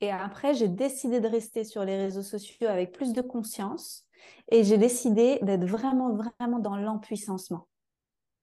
[0.00, 4.04] Et après, j'ai décidé de rester sur les réseaux sociaux avec plus de conscience
[4.50, 7.66] et j'ai décidé d'être vraiment, vraiment dans l'empuissancement.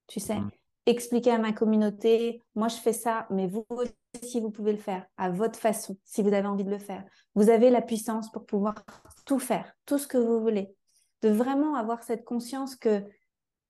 [0.07, 0.51] Tu sais, mmh.
[0.87, 3.65] expliquer à ma communauté, moi je fais ça, mais vous
[4.15, 7.03] aussi, vous pouvez le faire à votre façon, si vous avez envie de le faire.
[7.35, 8.75] Vous avez la puissance pour pouvoir
[9.25, 10.75] tout faire, tout ce que vous voulez.
[11.23, 13.03] De vraiment avoir cette conscience que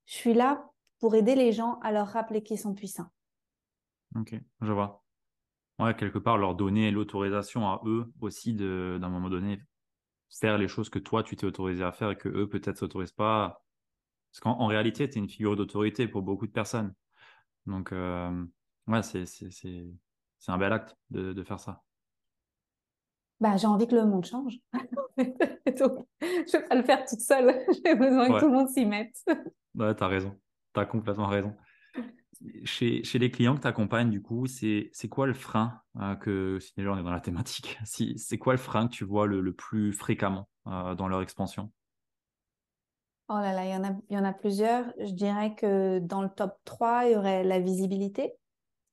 [0.06, 3.10] je suis là pour aider les gens à leur rappeler qu'ils sont puissants.
[4.16, 5.04] Ok, je vois.
[5.80, 9.60] Ouais, quelque part, leur donner l'autorisation à eux aussi d'un moment donné
[10.40, 13.12] faire les choses que toi, tu t'es autorisé à faire et que eux, peut-être, s'autorisent
[13.12, 13.64] pas.
[14.32, 16.94] Parce qu'en réalité, tu es une figure d'autorité pour beaucoup de personnes.
[17.66, 18.46] Donc, euh,
[18.88, 19.26] ouais, c'est,
[20.48, 21.84] un bel acte de, faire ça.
[23.44, 24.58] Bah, j'ai envie que le monde change.
[25.18, 27.54] Donc, je ne vais pas le faire toute seule.
[27.86, 29.18] J'ai besoin que tout le monde s'y mette.
[29.76, 30.34] ouais, tu as raison.
[30.74, 31.54] Tu as complètement raison
[32.64, 36.58] chez, chez, les clients que tu accompagnes, du coup, c'est quoi le frein euh, que,
[36.62, 39.28] si déjà on est dans la thématique, si, c'est quoi le frein que tu vois
[39.28, 41.70] le, plus fréquemment euh, dans leur expansion?
[43.28, 44.86] Oh là là, il y, en a, il y en a plusieurs.
[45.00, 48.36] Je dirais que dans le top 3, il y aurait la visibilité,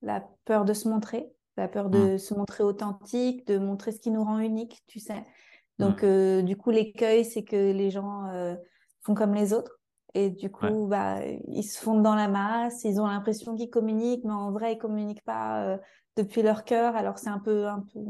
[0.03, 2.19] la peur de se montrer, la peur de mmh.
[2.19, 5.27] se montrer authentique, de montrer ce qui nous rend unique, tu sais.
[5.79, 6.07] Donc, mmh.
[6.07, 8.27] euh, du coup, l'écueil, c'est que les gens
[9.03, 9.81] font comme les autres.
[10.15, 14.25] Et du coup, bah, ils se fondent dans la masse, ils ont l'impression qu'ils communiquent,
[14.25, 15.79] mais en vrai, ils communiquent pas euh,
[16.17, 16.97] depuis leur cœur.
[16.97, 18.01] Alors, c'est un peu, un peu,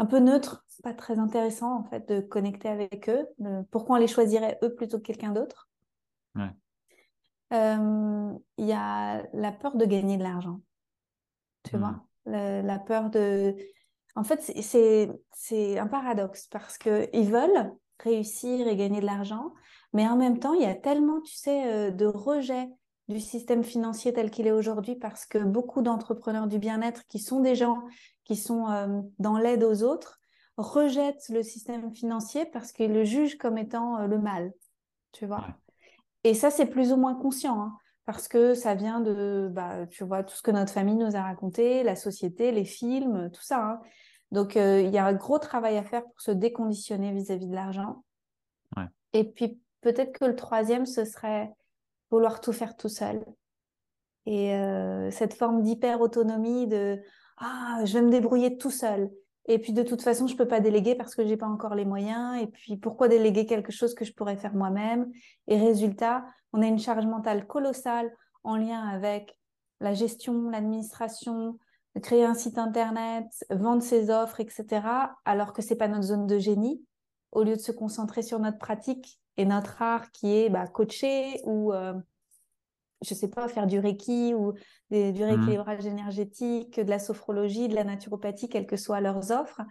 [0.00, 0.64] un peu neutre.
[0.66, 3.28] C'est pas très intéressant, en fait, de connecter avec eux.
[3.70, 5.68] pourquoi on les choisirait eux plutôt que quelqu'un d'autre?
[7.52, 10.60] Euh, Il y a la peur de gagner de l'argent.
[11.62, 11.80] Tu mmh.
[11.80, 12.04] vois?
[12.30, 13.56] La, peur de.
[14.16, 19.52] En fait, c'est un paradoxe parce qu'ils veulent réussir et gagner de l'argent,
[19.92, 22.68] mais en même temps, il y a tellement, tu sais, euh, de rejet
[23.08, 27.40] du système financier tel qu'il est aujourd'hui parce que beaucoup d'entrepreneurs du bien-être qui sont
[27.40, 27.82] des gens
[28.24, 30.20] qui sont euh, dans l'aide aux autres
[30.56, 34.52] rejettent le système financier parce qu'ils le jugent comme étant euh, le mal,
[35.12, 35.46] tu vois.
[36.22, 37.60] Et ça, c'est plus ou moins conscient.
[37.60, 37.76] Hein
[38.12, 41.22] parce que ça vient de, bah, tu vois, tout ce que notre famille nous a
[41.22, 43.64] raconté, la société, les films, tout ça.
[43.64, 43.80] Hein.
[44.32, 47.54] Donc, euh, il y a un gros travail à faire pour se déconditionner vis-à-vis de
[47.54, 48.02] l'argent.
[49.12, 51.52] Et puis, peut-être que le troisième, ce serait
[52.10, 53.24] vouloir tout faire tout seul.
[54.26, 57.00] Et euh, cette forme d'hyper-autonomie de
[57.38, 59.08] «Ah, je vais me débrouiller tout seul».
[59.50, 61.48] Et puis, de toute façon, je ne peux pas déléguer parce que je n'ai pas
[61.48, 62.40] encore les moyens.
[62.40, 65.10] Et puis, pourquoi déléguer quelque chose que je pourrais faire moi-même?
[65.48, 69.36] Et résultat, on a une charge mentale colossale en lien avec
[69.80, 71.58] la gestion, l'administration,
[72.00, 74.86] créer un site internet, vendre ses offres, etc.
[75.24, 76.84] Alors que c'est pas notre zone de génie.
[77.32, 81.40] Au lieu de se concentrer sur notre pratique et notre art qui est bah, coacher
[81.42, 81.94] ou euh,
[83.02, 84.52] je sais pas faire du reiki ou
[84.90, 85.22] du mmh.
[85.22, 89.62] rééquilibrage énergétique, de la sophrologie, de la naturopathie, quelles que soient leurs offres,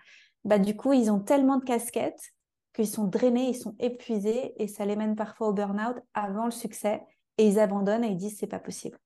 [0.45, 2.33] bah du coup ils ont tellement de casquettes
[2.73, 6.51] qu'ils sont drainés, ils sont épuisés et ça les mène parfois au burn-out avant le
[6.51, 7.01] succès
[7.37, 8.97] et ils abandonnent et ils disent c'est pas possible.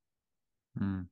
[0.75, 1.03] Hmm.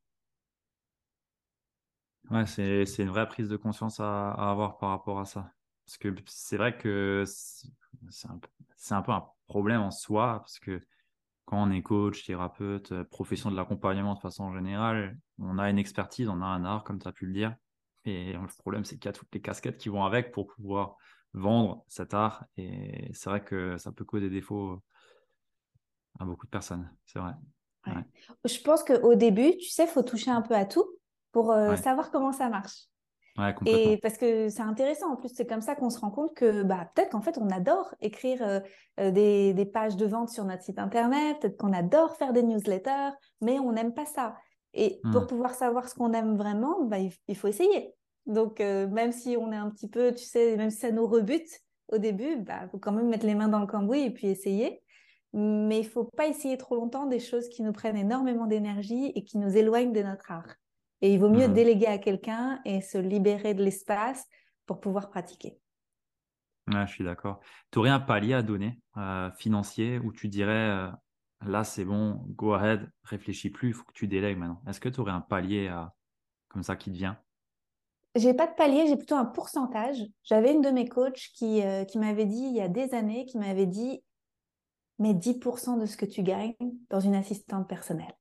[2.29, 5.51] Ouais, c'est, une vraie prise de conscience à, avoir par rapport à ça.
[5.85, 8.39] Parce que c'est vrai que c'est un,
[8.91, 10.79] un, peu un problème en soi, parce que
[11.51, 16.29] quand on est coach, thérapeute, profession de l'accompagnement de façon générale, on a une expertise,
[16.29, 17.53] on a un art, comme tu as pu le dire.
[18.05, 20.95] Et le problème, c'est qu'il y a toutes les casquettes qui vont avec pour pouvoir
[21.33, 22.45] vendre cet art.
[22.55, 24.81] Et c'est vrai que ça peut causer des défauts
[26.21, 26.89] à beaucoup de personnes.
[27.05, 27.33] C'est vrai.
[28.45, 30.87] Je pense qu'au début, tu sais, il faut toucher un peu à tout
[31.33, 32.85] pour euh, savoir comment ça marche.
[33.65, 36.63] Et parce que c'est intéressant, en plus, c'est comme ça qu'on se rend compte que
[36.63, 38.59] bah, peut-être qu'en fait, on adore écrire euh,
[38.99, 42.43] euh, des, des, pages de vente sur notre site internet, peut-être qu'on adore faire des
[42.43, 44.35] newsletters, mais on n'aime pas ça.
[44.73, 45.27] Et pour mmh.
[45.27, 47.93] pouvoir savoir ce qu'on aime vraiment, bah, il, faut essayer.
[48.25, 51.07] Donc, euh, même si on est un petit peu, tu sais, même si ça nous
[51.07, 51.49] rebute
[51.91, 54.27] au début, il bah, faut quand même mettre les mains dans le cambouis et puis
[54.27, 54.81] essayer.
[55.33, 59.23] Mais il faut pas essayer trop longtemps des choses qui nous prennent énormément d'énergie et
[59.23, 60.55] qui nous éloignent de notre art.
[61.01, 61.53] Et il vaut mieux mmh.
[61.53, 64.25] déléguer à quelqu'un et se libérer de l'espace
[64.65, 65.57] pour pouvoir pratiquer.
[66.67, 67.39] je suis d'accord.
[67.71, 70.91] Tu aurais un palier à donner euh, financier où tu dirais euh,
[71.45, 74.61] là c'est bon, go ahead, réfléchis plus, il faut que tu délègues maintenant.
[74.67, 75.73] Est-ce que tu aurais un palier
[76.49, 77.17] comme ça qui te vient?
[78.15, 79.97] J'ai pas de palier, j'ai plutôt un pourcentage.
[80.23, 83.25] J'avais une de mes coachs qui, euh, qui m'avait dit il y a des années,
[83.25, 84.03] qui m'avait dit
[84.99, 86.53] mets 10% de ce que tu gagnes
[86.89, 88.13] dans une assistante personnelle.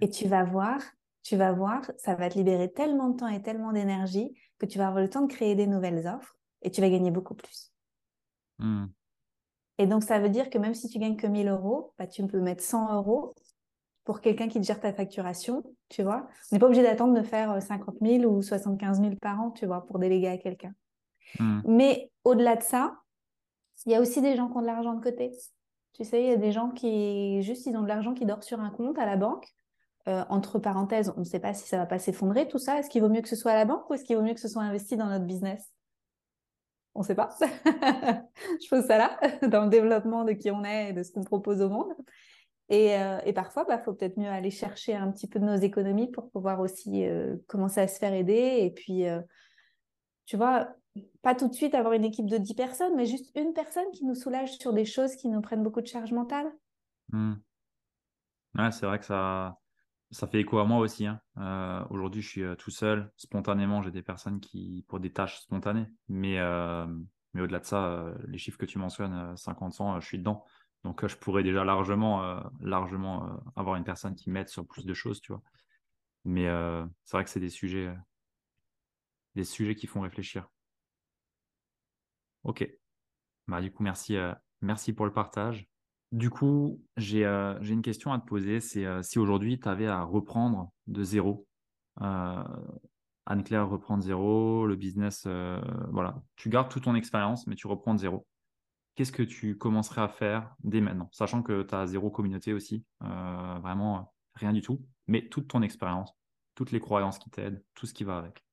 [0.00, 0.80] Et tu vas voir,
[1.24, 4.78] tu vas voir, ça va te libérer tellement de temps et tellement d'énergie que tu
[4.78, 7.72] vas avoir le temps de créer des nouvelles offres et tu vas gagner beaucoup plus.
[8.58, 8.86] Hmm.
[9.78, 12.24] Et donc, ça veut dire que même si tu gagnes que 1000 euros, bah, tu
[12.26, 13.34] peux mettre 100 euros
[14.04, 16.28] pour quelqu'un qui te gère ta facturation, tu vois.
[16.52, 19.50] On n'est pas obligé d'attendre de faire 50 euh, 000 ou 75 000 par an,
[19.50, 20.74] tu vois, pour déléguer à quelqu'un.
[21.40, 21.62] Hmm.
[21.66, 22.98] Mais au-delà de ça,
[23.86, 25.32] il y a aussi des gens qui ont de l'argent de côté.
[25.94, 28.42] Tu sais, il y a des gens qui, juste, ils ont de l'argent qui dort
[28.42, 29.54] sur un compte à la banque.
[30.06, 32.78] Euh, entre parenthèses, on ne sait pas si ça va pas s'effondrer, tout ça.
[32.78, 34.34] Est-ce qu'il vaut mieux que ce soit à la banque ou est-ce qu'il vaut mieux
[34.34, 35.72] que ce soit investi dans notre business?
[36.94, 37.30] On ne sait pas.
[37.40, 41.24] Je pose ça là, dans le développement de qui on est et de ce qu'on
[41.24, 41.94] propose au monde.
[42.72, 45.56] Euh, et, parfois, il bah, faut peut-être mieux aller chercher un petit peu de nos
[45.56, 48.58] économies pour pouvoir aussi euh, commencer à se faire aider.
[48.60, 49.20] Et puis, euh,
[50.26, 50.68] tu vois,
[51.22, 54.04] pas tout de suite avoir une équipe de 10 personnes, mais juste une personne qui
[54.04, 56.50] nous soulage sur des choses qui nous prennent beaucoup de charge mentale.
[57.10, 57.34] Mmh.
[58.70, 59.58] C'est vrai que ça,
[60.14, 61.06] ça fait écho à moi aussi.
[61.06, 61.86] Hein.
[61.90, 63.10] Aujourd'hui, je suis tout seul.
[63.16, 65.86] Spontanément, j'ai des personnes qui, pour des tâches spontanées.
[66.08, 66.38] Mais,
[67.34, 70.44] mais au-delà de ça, les chiffres que tu mentionnes, 50-100, je suis dedans.
[70.84, 74.66] Donc, euh, je pourrais déjà largement, euh, largement euh, avoir une personne qui m'aide sur
[74.66, 75.42] plus de choses, tu vois.
[76.24, 76.46] Mais
[77.04, 77.94] c'est vrai que c'est des sujets,
[79.34, 80.48] des sujets qui font réfléchir.
[82.44, 82.66] Ok.
[83.46, 84.16] Bah, du coup, merci,
[84.62, 85.68] merci pour le partage.
[86.14, 88.60] Du coup, j'ai une question à te poser.
[88.60, 91.46] C'est si aujourd'hui, tu avais à reprendre de zéro,
[91.96, 95.26] Anne-Claire reprend de zéro, le business,
[95.90, 96.22] voilà.
[96.36, 98.26] Tu gardes toute ton expérience, mais tu reprends de zéro
[98.94, 102.84] qu'est-ce que tu commencerais à faire dès maintenant Sachant que tu as zéro communauté aussi,
[103.02, 106.12] euh, vraiment rien du tout, mais toute ton expérience,
[106.54, 108.44] toutes les croyances qui t'aident, tout ce qui va avec?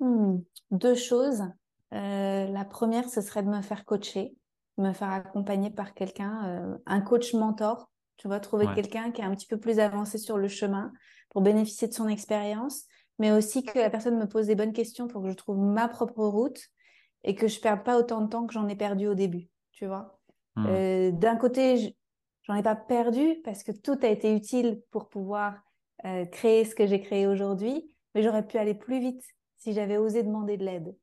[0.00, 0.38] Hmm,
[0.70, 1.42] deux choses.
[1.92, 4.34] Euh, la première, ce serait de me faire coacher,
[4.78, 7.90] me faire accompagner par quelqu'un, euh, un coach mentor.
[8.16, 10.92] Tu vas trouver quelqu'un qui est un petit peu plus avancé sur le chemin
[11.30, 12.86] pour bénéficier de son expérience
[13.18, 15.88] mais aussi que la personne me pose des bonnes questions pour que je trouve ma
[15.88, 16.60] propre route
[17.22, 19.86] et que je perde pas autant de temps que j'en ai perdu au début, tu
[19.86, 20.18] vois.
[20.56, 20.66] Hmm.
[20.68, 21.96] Euh, d'un côté,
[22.42, 25.54] j'en ai pas perdu parce que tout a été utile pour pouvoir
[26.04, 29.24] euh, créer ce que j'ai créé aujourd'hui, mais j'aurais pu aller plus vite
[29.58, 30.94] si j'avais osé demander de l'aide.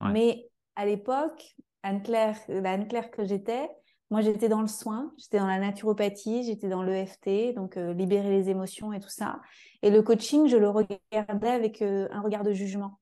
[0.00, 3.68] Mais à l'époque, Anne-Claire, la Anne-Claire que j'étais,
[4.10, 8.30] moi j'étais dans le soin, j'étais dans la naturopathie, j'étais dans l'EFT, donc euh, libérer
[8.30, 9.40] les émotions et tout ça.
[9.82, 12.98] Et le coaching, je le regardais avec un regard de jugement.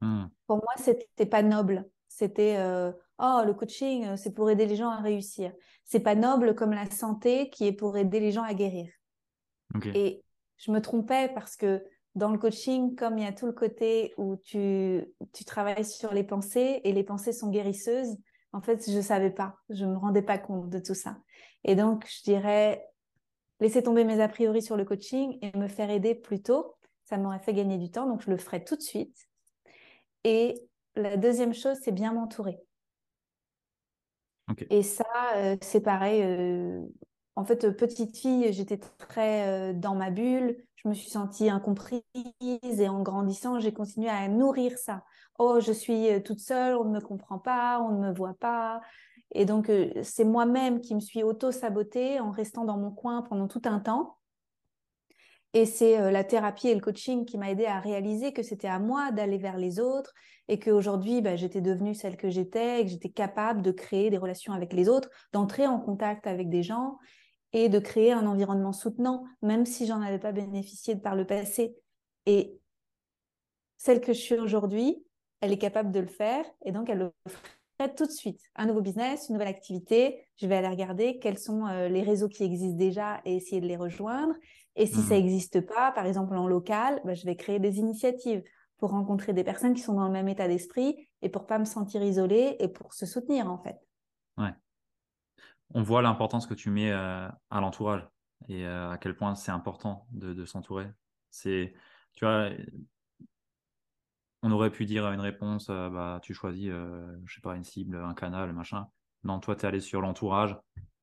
[0.00, 0.26] Hmm.
[0.46, 1.88] Pour moi, c'était pas noble.
[2.08, 2.56] C'était
[3.18, 5.52] oh le coaching, c'est pour aider les gens à réussir.
[5.84, 8.90] C'est pas noble comme la santé qui est pour aider les gens à guérir.
[9.94, 10.22] Et
[10.58, 11.82] je me trompais parce que
[12.14, 16.12] dans le coaching, comme il y a tout le côté où tu, tu travailles sur
[16.12, 18.16] les pensées et les pensées sont guérisseuses,
[18.52, 21.16] en fait, je ne savais pas, je ne me rendais pas compte de tout ça.
[21.64, 22.86] Et donc, je dirais,
[23.60, 27.16] laisser tomber mes a priori sur le coaching et me faire aider plus tôt, ça
[27.16, 29.16] m'aurait fait gagner du temps, donc je le ferai tout de suite.
[30.24, 30.54] Et
[30.94, 32.58] la deuxième chose, c'est bien m'entourer.
[34.68, 35.04] Et ça,
[35.36, 36.22] euh, c'est pareil.
[36.22, 36.82] Euh,
[37.34, 40.56] en fait, petite fille, j'étais très euh, dans ma bulle.
[40.76, 42.02] Je me suis sentie incomprise
[42.52, 45.04] et en grandissant, j'ai continué à nourrir ça.
[45.38, 48.80] Oh, je suis toute seule, on ne me comprend pas, on ne me voit pas.
[49.30, 49.70] Et donc,
[50.02, 54.18] c'est moi-même qui me suis auto-sabotée en restant dans mon coin pendant tout un temps.
[55.54, 58.78] Et c'est la thérapie et le coaching qui m'a aidé à réaliser que c'était à
[58.78, 60.12] moi d'aller vers les autres
[60.48, 64.18] et qu'aujourd'hui, bah, j'étais devenue celle que j'étais et que j'étais capable de créer des
[64.18, 66.98] relations avec les autres, d'entrer en contact avec des gens
[67.52, 71.76] et de créer un environnement soutenant, même si j'en avais pas bénéficié par le passé.
[72.26, 72.58] Et
[73.76, 75.04] celle que je suis aujourd'hui,
[75.40, 78.40] elle est capable de le faire et donc elle le ferait tout de suite.
[78.54, 82.44] Un nouveau business, une nouvelle activité, je vais aller regarder quels sont les réseaux qui
[82.44, 84.34] existent déjà et essayer de les rejoindre
[84.76, 85.66] et si ça n'existe mmh.
[85.66, 88.42] pas, par exemple en local, bah, je vais créer des initiatives
[88.78, 91.64] pour rencontrer des personnes qui sont dans le même état d'esprit et pour pas me
[91.64, 93.76] sentir isolée et pour se soutenir en fait.
[94.38, 94.52] Ouais.
[95.74, 98.06] On voit l'importance que tu mets euh, à l'entourage
[98.48, 100.86] et euh, à quel point c'est important de, s'entourer.
[101.30, 101.74] C'est,
[102.14, 102.26] tu
[104.44, 107.96] on aurait pu dire une réponse, euh, bah, tu choisis, je sais pas, une cible,
[107.96, 108.88] un canal, machin.
[109.24, 110.56] Non, toi, tu es allé sur l'entourage,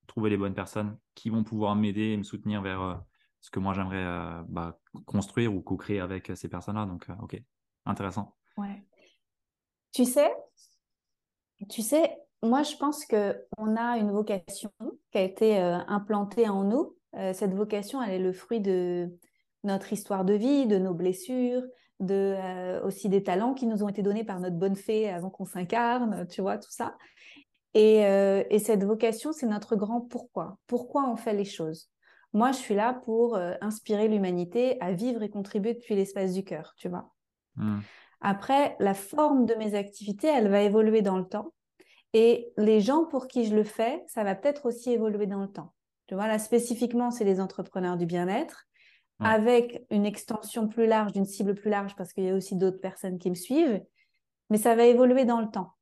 [0.07, 3.01] trouver les bonnes personnes qui vont pouvoir m'aider et me soutenir vers
[3.39, 6.85] ce que moi j'aimerais bah, construire ou co-créer avec ces personnes-là.
[6.85, 7.41] Donc, ok,
[7.85, 8.35] intéressant.
[9.93, 10.31] Tu sais,
[11.69, 14.71] tu sais, moi je pense que on a une vocation
[15.11, 16.95] qui a été euh, implantée en nous.
[17.33, 19.09] cette vocation, elle est le fruit de
[19.63, 21.63] notre histoire de vie, de nos blessures,
[21.99, 25.45] de aussi des talents qui nous ont été donnés par notre bonne fée avant qu'on
[25.45, 26.95] s'incarne, tu vois, tout ça.
[27.73, 28.01] Et,
[28.49, 30.57] et cette vocation, c'est notre grand pourquoi.
[30.67, 31.89] Pourquoi on fait les choses?
[32.33, 36.43] Moi, je suis là pour euh, inspirer l'humanité à vivre et contribuer depuis l'espace du
[36.43, 37.11] cœur, tu vois.
[37.55, 37.79] Hmm.
[38.21, 41.53] Après, la forme de mes activités, elle va évoluer dans le temps.
[42.13, 45.47] Et les gens pour qui je le fais, ça va peut-être aussi évoluer dans le
[45.47, 45.73] temps.
[46.07, 48.65] Tu vois, là, spécifiquement, c'est les entrepreneurs du bien-être,
[49.21, 52.79] avec une extension plus large, d'une cible plus large, parce qu'il y a aussi d'autres
[52.79, 53.83] personnes qui me suivent.
[54.49, 55.73] Mais ça va évoluer dans le temps.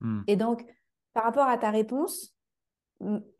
[0.00, 0.22] Hmm.
[0.28, 0.64] Et donc,
[1.12, 2.34] par rapport à ta réponse,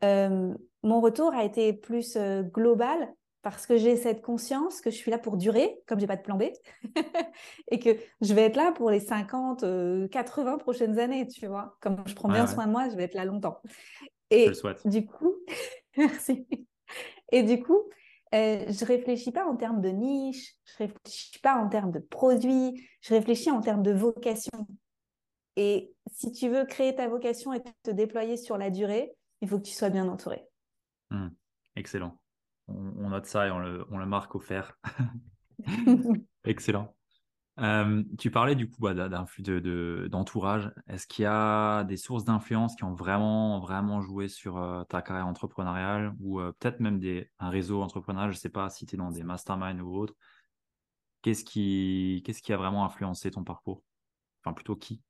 [0.03, 0.53] euh,
[0.83, 5.11] mon retour a été plus euh, global parce que j'ai cette conscience que je suis
[5.11, 6.43] là pour durer, comme j'ai pas de plan B,
[7.71, 7.89] et que
[8.21, 9.61] je vais être là pour les 50,
[10.09, 11.77] 80 euh, prochaines années, tu vois.
[11.81, 13.61] Comme je prends bien soin de moi, je vais être là longtemps.
[14.29, 14.49] Et
[14.85, 15.35] du coup,
[15.97, 16.47] merci.
[17.31, 17.89] Et du coup,
[18.33, 22.87] euh, je réfléchis pas en termes de niche, je réfléchis pas en termes de produits,
[23.01, 24.67] je réfléchis en termes de vocation.
[25.57, 29.57] Et si tu veux créer ta vocation et te déployer sur la durée, il faut
[29.57, 30.45] que tu sois bien entouré.
[31.09, 31.29] Hmm.
[31.75, 32.20] excellent.
[32.99, 34.77] On, note ça et on le, marque au fer.
[36.43, 36.95] excellent.
[37.59, 38.93] Euh, tu parlais du coup bah,
[40.07, 40.65] d'entourage.
[40.65, 44.83] De, Est-ce qu'il y a des sources d'influence qui ont vraiment, vraiment joué sur euh,
[44.85, 48.69] ta carrière entrepreneuriale ou euh, peut-être même des, un réseau entrepreneurial Je ne sais pas
[48.69, 50.15] si tu es dans des masterminds ou autres.
[51.21, 53.83] Qu'est-ce qui, qu'est-ce qui a vraiment influencé ton parcours?
[54.43, 55.01] Enfin, plutôt qui?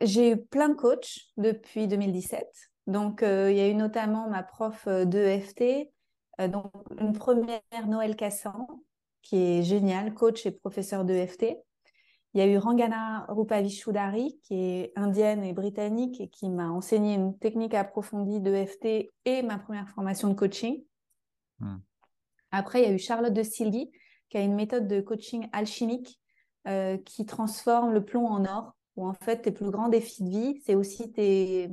[0.00, 2.44] J'ai eu plein de coachs depuis 2017.
[2.86, 5.90] Donc, il y a eu notamment ma prof d'EFT,
[6.48, 8.66] donc une première Noël Cassan,
[9.22, 11.56] qui est géniale, coach et professeur d'EFT.
[12.34, 17.14] Il y a eu Rangana Rupavishodari, qui est indienne et britannique et qui m'a enseigné
[17.14, 20.82] une technique approfondie d'EFT et ma première formation de coaching.
[21.58, 21.78] Hmm.
[22.50, 23.90] Après, il y a eu Charlotte de Silly,
[24.28, 26.18] qui a une méthode de coaching alchimique
[27.04, 30.62] qui transforme le plomb en or, où en fait, tes plus grands défis de vie,
[30.64, 31.70] c'est aussi tes,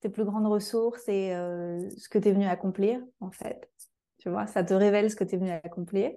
[0.00, 3.70] tes plus grandes ressources et euh, ce que tu es venu accomplir, en fait.
[4.18, 6.12] Tu vois, ça te révèle ce que tu es venu accomplir.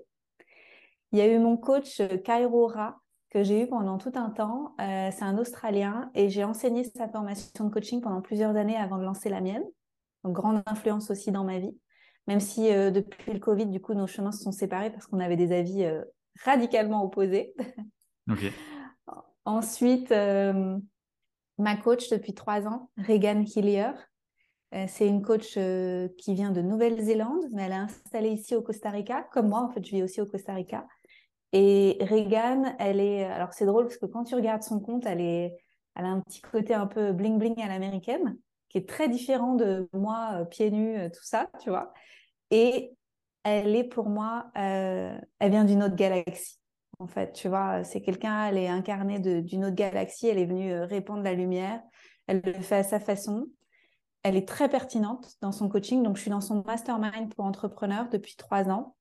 [1.12, 3.00] Il y a eu mon coach Kairora
[3.30, 4.76] que j'ai eu pendant tout un temps.
[4.78, 9.04] c'est un Australien et j'ai enseigné sa formation de coaching pendant plusieurs années avant de
[9.04, 9.64] lancer la mienne.
[10.24, 11.78] Donc, grande influence aussi dans ma vie.
[12.28, 15.38] Même si depuis le Covid, du coup, nos chemins se sont séparés parce qu'on avait
[15.38, 15.86] des avis
[16.44, 17.54] radicalement opposés.
[19.46, 20.12] Ensuite,
[21.58, 23.92] ma coach depuis trois ans, Regan Hillier.
[24.74, 28.62] Euh, c'est une coach euh, qui vient de Nouvelle-Zélande, mais elle est installée ici au
[28.62, 30.88] Costa Rica, comme moi, en fait, je vis aussi au Costa Rica.
[31.52, 33.26] Et Regan, elle est.
[33.26, 35.58] Alors, c'est drôle parce que quand tu regardes son compte, elle, est...
[35.96, 38.38] elle a un petit côté un peu bling-bling à l'américaine,
[38.70, 41.94] qui est très différent de moi, euh, pieds nus, tout ça, tu vois.
[42.50, 42.94] Et
[43.44, 44.52] elle est pour moi.
[44.56, 46.60] elle vient d'une autre galaxie
[47.00, 47.34] en fait.
[47.34, 51.34] Tu vois, c'est quelqu'un, elle est incarnée d'une autre galaxie, elle est venue répandre la
[51.34, 51.82] lumière,
[52.28, 53.48] elle le fait à sa façon.
[54.24, 56.04] Elle est très pertinente dans son coaching.
[56.04, 58.96] Donc, je suis dans son mastermind pour entrepreneurs depuis trois ans.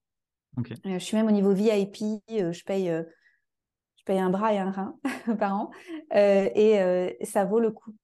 [0.58, 2.02] Euh, je suis même au niveau VIP.
[2.30, 4.98] Euh, je paye, je paye un bras et un rein
[5.38, 5.70] par an.
[6.12, 7.94] et ça vaut le coup.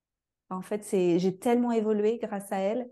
[0.51, 2.89] En fait, j'ai tellement évolué grâce à elle.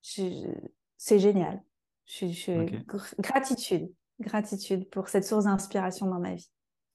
[0.00, 1.62] C'est génial.
[2.06, 2.82] Je,
[3.20, 6.50] Gratitude gratitude pour cette source d'inspiration dans ma vie.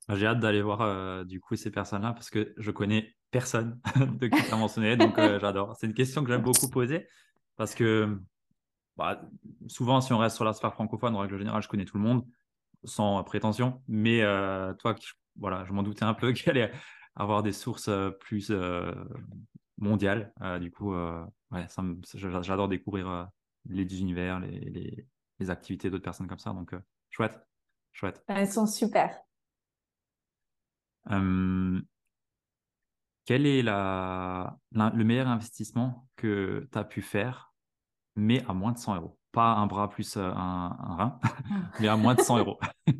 [0.09, 4.27] J'ai hâte d'aller voir euh, du coup ces personnes-là parce que je connais personne de
[4.27, 5.75] qui tu as mentionné, donc euh, j'adore.
[5.77, 7.07] C'est une question que j'aime beaucoup poser
[7.55, 8.19] parce que
[8.97, 9.21] bah,
[9.67, 12.03] souvent, si on reste sur la sphère francophone, en règle générale, je connais tout le
[12.03, 12.25] monde
[12.84, 16.71] sans prétention, mais euh, toi, je, voilà, je m'en doutais un peu qu'elle allait
[17.15, 18.51] avoir des sources plus
[19.77, 20.34] mondiales.
[20.59, 21.67] du coup, ouais,
[22.13, 23.27] j'adore découvrir
[23.65, 25.07] les univers, les, les,
[25.39, 26.51] les activités d'autres personnes comme ça.
[26.51, 26.73] Donc,
[27.11, 27.45] Chouette,
[27.91, 28.23] chouette.
[28.27, 29.19] Elles sont super.
[33.26, 37.53] Quel est la, le meilleur investissement que tu as pu faire,
[38.15, 39.17] mais à moins de 100 euros?
[39.32, 41.19] Pas un bras plus euh, un, rein,
[41.80, 42.59] mais à moins de 100 euros.
[42.88, 42.93] euh,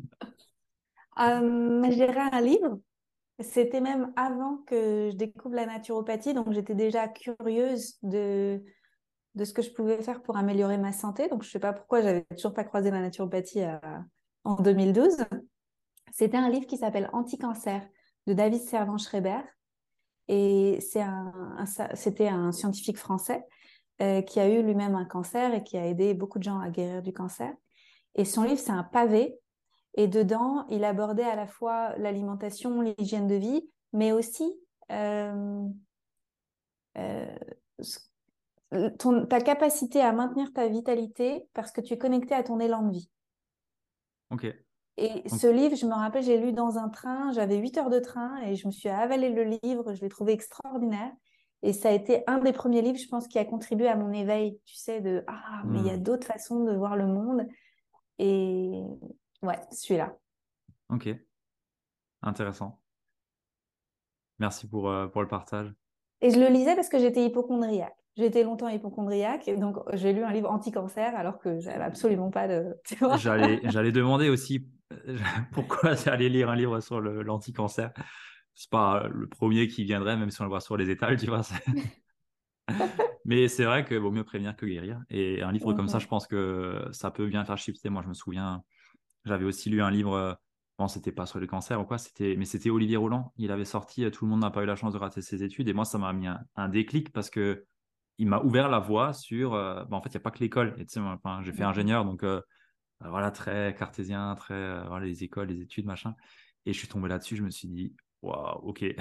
[1.18, 2.78] je un livre.
[3.40, 8.62] C'était même avant que je découvre la naturopathie, donc j'étais déjà curieuse de,
[9.34, 11.28] de ce que je pouvais faire pour améliorer ma santé.
[11.28, 13.78] Donc, je ne sais pas pourquoi j'avais toujours pas croisé la naturopathie euh,
[14.44, 15.16] en 2012.
[16.12, 17.86] C'était un livre qui s'appelle Anti-cancer
[18.26, 19.40] de David Servan-Schreiber.
[20.34, 21.02] Et c'était
[22.28, 23.44] un, scientifique français
[24.00, 26.70] euh, qui a eu lui-même un cancer et qui a aidé beaucoup de gens à
[26.70, 27.52] guérir du cancer.
[28.14, 29.38] Et son livre, c'est un pavé.
[29.92, 34.58] Et dedans, il abordait à la fois l'alimentation, l'hygiène de vie, mais aussi
[34.90, 35.68] euh,
[39.28, 42.92] ta capacité à maintenir ta vitalité parce que tu es connecté à ton élan de
[42.92, 43.10] vie.
[44.30, 44.46] Ok.
[44.98, 47.98] Et ce livre, je me rappelle, j'ai lu dans un train, j'avais 8 heures de
[47.98, 51.10] train et je me suis avalé le livre, je l'ai trouvé extraordinaire.
[51.62, 54.12] Et ça a été un des premiers livres, je pense, qui a contribué à mon
[54.12, 56.02] éveil, tu sais, de Ah, mais il y a hmm.
[56.02, 57.46] d'autres façons de voir le monde.
[58.18, 58.82] Et
[59.42, 60.16] ouais, celui-là.
[60.90, 61.08] Ok.
[62.22, 62.80] Intéressant.
[64.38, 65.72] Merci pour, euh, pour le partage.
[66.20, 67.96] Et je le lisais parce que j'étais hypochondriaque.
[68.16, 72.76] Été longtemps hypochondriaque, donc j'ai lu un livre anti-cancer alors que j'avais absolument pas de.
[73.16, 74.81] J'allais, j'allais demander aussi euh,
[75.52, 77.92] pourquoi j'allais lire un livre sur l'anti-cancer?
[78.54, 81.26] C'est pas le premier qui viendrait, même si on le voit sur les étals, tu
[81.26, 81.42] vois.
[83.24, 85.00] Mais c'est vrai que vaut mieux prévenir que guérir.
[85.08, 87.88] Et un livre comme ça, je pense que ça peut bien faire shifter.
[87.88, 88.62] Moi, je me souviens,
[89.24, 90.38] j'avais aussi lu un livre.
[90.78, 93.32] Bon, c'était pas sur le cancer ou quoi, c'était, mais c'était Olivier Roland.
[93.36, 95.68] Il avait sorti Tout le monde n'a pas eu la chance de rater ses études.
[95.68, 97.64] Et moi, ça m'a mis un déclic parce que
[98.18, 99.54] il m'a ouvert la voie sur.
[99.54, 100.76] Euh, bah, en fait, il n'y a pas que l'école.
[100.96, 102.42] Enfin, j'ai fait ingénieur, donc euh, euh,
[103.08, 106.14] voilà, très cartésien, très voilà, les écoles, les études, machin.
[106.66, 108.82] Et je suis tombé là-dessus, je me suis dit, waouh, ok.
[108.82, 108.96] et,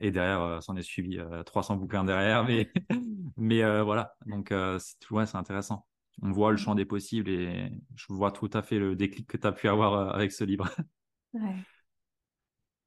[0.00, 2.70] et, derrière, s'en est suivi 300 bouquins derrière, mais,
[3.36, 5.86] mais voilà, donc c'est ouais, c'est intéressant.
[6.22, 9.36] On voit le champ des possibles et je vois tout à fait le déclic que
[9.36, 10.68] tu as pu avoir avec ce livre.
[11.34, 11.56] Ouais.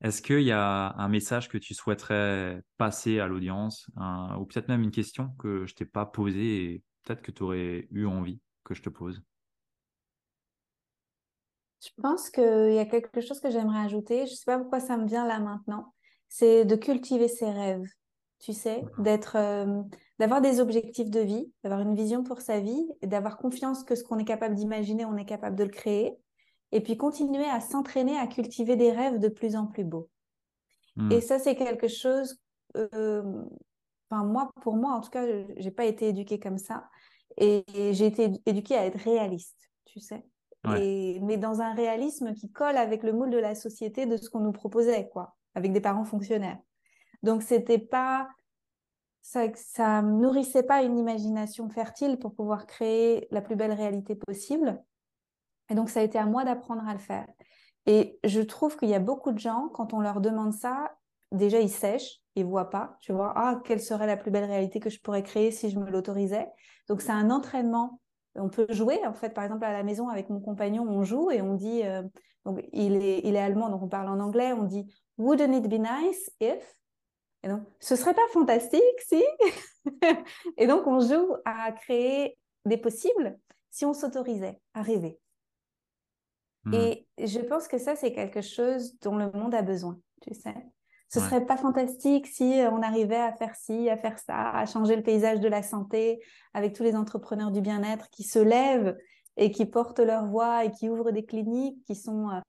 [0.01, 4.83] Est-ce qu'il y a un message que tu souhaiterais passer à l'audience, ou peut-être même
[4.83, 8.39] une question que je t'ai pas posée et peut-être que tu aurais eu envie?
[8.67, 9.21] Que je te pose
[11.81, 14.25] Je pense qu'il y a quelque chose que j'aimerais ajouter.
[14.25, 15.93] Je ne sais pas pourquoi ça me vient là maintenant.
[16.27, 17.87] C'est de cultiver ses rêves,
[18.39, 19.81] tu sais, d'être, euh,
[20.19, 23.95] d'avoir des objectifs de vie, d'avoir une vision pour sa vie et d'avoir confiance que
[23.95, 26.17] ce qu'on est capable d'imaginer, on est capable de le créer
[26.73, 30.09] et puis continuer à s'entraîner à cultiver des rêves de plus en plus beaux.
[30.97, 31.09] Hmm.
[31.13, 32.37] Et ça, c'est quelque chose,
[32.75, 33.23] euh,
[34.09, 36.89] enfin moi, pour moi, en tout cas, j'ai pas été éduquée comme ça,
[37.35, 37.63] et,
[37.93, 40.25] j'ai été éduquée à être réaliste, tu sais.
[40.77, 44.29] Et, mais dans un réalisme qui colle avec le moule de la société de ce
[44.29, 46.59] qu'on nous proposait, quoi, avec des parents fonctionnaires.
[47.23, 48.27] Donc c'était pas
[49.27, 54.81] ça, ça nourrissait pas une imagination fertile pour pouvoir créer la plus belle réalité possible.
[55.69, 57.27] Et donc, ça a été à moi d'apprendre à le faire.
[57.85, 60.95] Et je trouve qu'il y a beaucoup de gens, quand on leur demande ça,
[61.33, 64.79] déjà, ils sèchent, ils voient pas, tu vois, ah, quelle serait la plus belle réalité
[64.79, 66.47] que je pourrais créer si je me l'autorisais.
[66.87, 67.99] Donc, c'est un entraînement.
[68.35, 71.31] On peut jouer, en fait, par exemple, à la maison avec mon compagnon, on joue
[71.31, 72.03] et on dit, euh,
[72.45, 74.85] donc, il est, il est allemand, donc on parle en anglais, on dit,
[75.17, 76.77] wouldn't it be nice if?
[77.43, 79.23] Et donc, ce serait pas fantastique si?
[80.57, 83.37] Et donc, on joue à créer des possibles
[83.71, 85.19] si on s'autorisait à rêver.
[86.65, 86.73] Hmm.
[86.73, 90.55] Et je pense que ça, c'est quelque chose dont le monde a besoin, tu sais.
[91.09, 94.95] Ce serait pas fantastique si on arrivait à faire ci, à faire ça, à changer
[94.97, 96.19] le paysage de la santé
[96.53, 98.97] avec tous les entrepreneurs du bien-être qui se lèvent
[99.37, 102.41] et qui portent leur voix et qui ouvrent des cliniques qui sont, euh,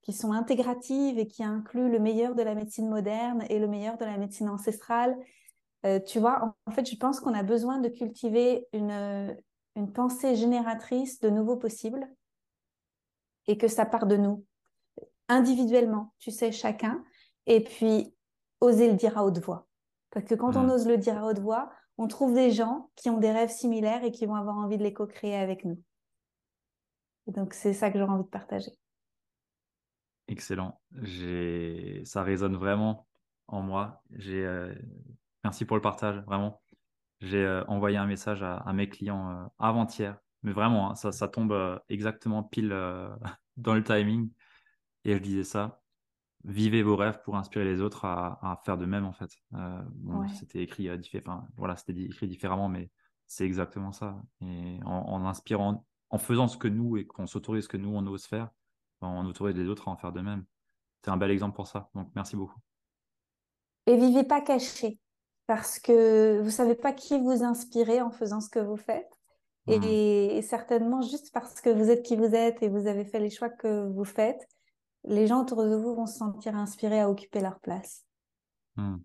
[0.00, 3.98] qui sont intégratives et qui incluent le meilleur de la médecine moderne et le meilleur
[3.98, 5.14] de la médecine ancestrale.
[5.84, 9.36] Euh, tu vois, en, fait, je pense qu'on a besoin de cultiver une,
[9.74, 12.08] une pensée génératrice de nouveaux possibles
[13.46, 14.44] et que ça part de nous,
[15.28, 17.04] individuellement, tu sais, chacun,
[17.46, 18.14] et puis
[18.60, 19.66] oser le dire à haute voix.
[20.10, 20.70] Parce que quand on mmh.
[20.70, 24.04] ose le dire à haute voix, on trouve des gens qui ont des rêves similaires
[24.04, 25.82] et qui vont avoir envie de les co-créer avec nous.
[27.26, 28.72] donc, c'est ça que j'aurais envie de partager.
[30.28, 30.80] Excellent.
[32.04, 33.06] Ça résonne vraiment
[33.48, 34.02] en moi.
[34.26, 34.74] Euh,
[35.44, 36.60] merci pour le partage, vraiment.
[37.20, 41.26] J'ai euh, envoyé un message à, mes clients euh, avant-hier mais vraiment, hein, ça, ça,
[41.26, 42.68] tombe exactement pile
[43.56, 44.30] dans le timing.
[45.04, 45.80] Et je disais ça.
[46.46, 49.30] Vivez vos rêves pour inspirer les autres à, faire de même, en fait.
[49.54, 49.82] Euh,
[50.38, 50.88] c'était écrit,
[51.18, 52.88] enfin, voilà, c'était écrit différemment, mais
[53.26, 54.22] c'est exactement ça.
[54.40, 58.06] Et en, inspirant, en faisant ce que nous et qu'on s'autorise ce que nous, on
[58.06, 58.50] ose faire,
[59.00, 60.44] ben, on autorise les autres à en faire de même.
[61.04, 61.90] C'est un bel exemple pour ça.
[61.96, 62.60] Donc, merci beaucoup.
[63.86, 65.00] Et vivez pas caché,
[65.48, 69.10] parce que vous savez pas qui vous inspirez en faisant ce que vous faites.
[69.66, 69.82] Mmh.
[69.82, 73.30] Et, certainement, juste parce que vous êtes qui vous êtes et vous avez fait les
[73.30, 74.46] choix que vous faites,
[75.06, 78.04] les gens autour de vous vont se sentir inspirés à occuper leur place.
[78.76, 78.96] Mmh.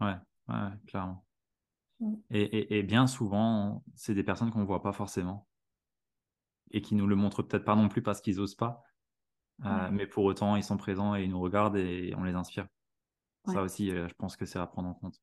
[0.00, 0.16] Ouais,
[0.48, 1.24] ouais, clairement.
[2.00, 2.14] Mmh.
[2.30, 5.46] Et, bien souvent, c'est des personnes qu'on ne voit pas forcément
[6.70, 8.82] et qui nous le montrent peut-être pas non plus parce qu'ils osent pas.
[9.64, 12.66] Euh, mais pour autant, ils sont présents et ils nous regardent et on les inspire.
[13.46, 15.20] Ça aussi, euh, je pense que c'est à prendre en compte.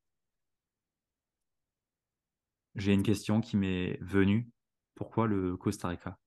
[2.74, 4.50] J'ai une question qui m'est venue.
[4.94, 6.18] Pourquoi le Costa Rica?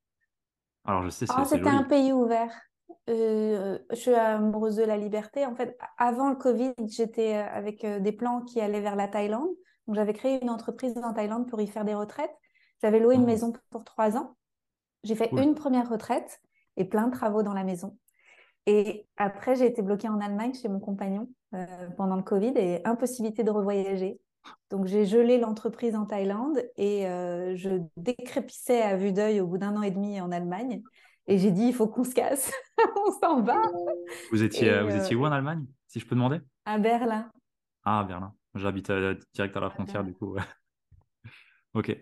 [0.84, 2.54] Alors, je sais, c'est oh, C'était un pays ouvert.
[3.10, 5.46] Euh, je suis amoureuse de la liberté.
[5.46, 9.08] En fait, avant le Covid, j'étais euh, avec euh, des plans qui allaient vers la
[9.08, 9.50] Thaïlande.
[9.88, 12.36] Donc, j'avais créé une entreprise en Thaïlande pour y faire des retraites.
[12.82, 13.28] J'avais loué une oh.
[13.28, 14.36] maison pour trois ans.
[15.04, 16.42] J'ai fait une première retraite
[16.78, 17.98] et plein de travaux dans la maison.
[18.66, 21.30] Et après, j'ai été bloquée en Allemagne chez mon compagnon
[21.96, 24.20] pendant le Covid et impossibilité de revoyager.
[24.70, 29.58] Donc j'ai gelé l'entreprise en Thaïlande et euh, je décrépissais à vue d'œil au bout
[29.58, 30.82] d'un an et demi en Allemagne.
[31.28, 32.52] Et j'ai dit, il faut qu'on se casse,
[33.08, 33.62] on s'en va.
[34.32, 36.40] Vous étiez, vous étiez où en Allemagne, si je peux demander?
[36.66, 37.32] À Berlin.
[37.84, 38.34] Ah, Berlin.
[38.54, 40.36] J'habite euh, direct à la frontière, du coup.
[41.74, 41.98] ok.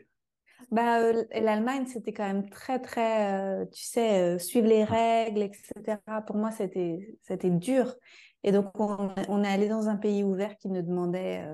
[0.71, 5.97] Bah, euh, L'Allemagne, c'était quand même très, très, tu sais, suivre les règles, etc.
[6.27, 7.95] Pour moi, c'était dur.
[8.43, 11.45] Et donc, on, on, est allé dans un pays ouvert qui ne demandait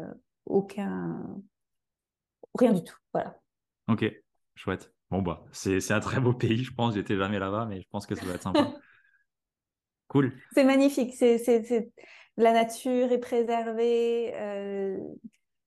[0.46, 1.24] aucun.
[2.58, 2.98] Rien du tout.
[3.14, 3.40] Voilà.
[3.88, 4.06] Ok,
[4.56, 4.92] chouette.
[5.12, 6.94] Bon, bah, c'est un très beau pays, je pense.
[6.94, 8.74] J'étais jamais là-bas, mais je pense que ça va être sympa.
[10.08, 10.34] cool.
[10.54, 11.14] C'est magnifique.
[11.16, 11.92] C'est
[12.38, 14.34] La nature est préservée.
[14.36, 14.98] Euh,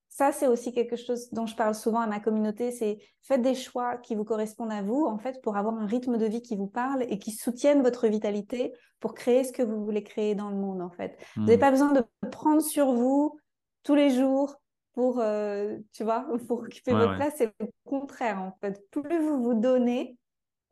[0.08, 2.70] ça, c'est aussi quelque chose dont je parle souvent à ma communauté.
[2.70, 6.18] C'est faites des choix qui vous correspondent à vous, en fait, pour avoir un rythme
[6.18, 9.84] de vie qui vous parle et qui soutienne votre vitalité pour créer ce que vous
[9.84, 11.18] voulez créer dans le monde, en fait.
[11.34, 11.60] Vous n'avez hmm.
[11.60, 13.38] pas besoin de prendre sur vous
[13.82, 14.54] tous les jours
[14.92, 17.34] pour, euh, tu vois, pour occuper votre place.
[17.36, 18.88] C'est le contraire, en fait.
[18.90, 20.18] Plus vous vous donnez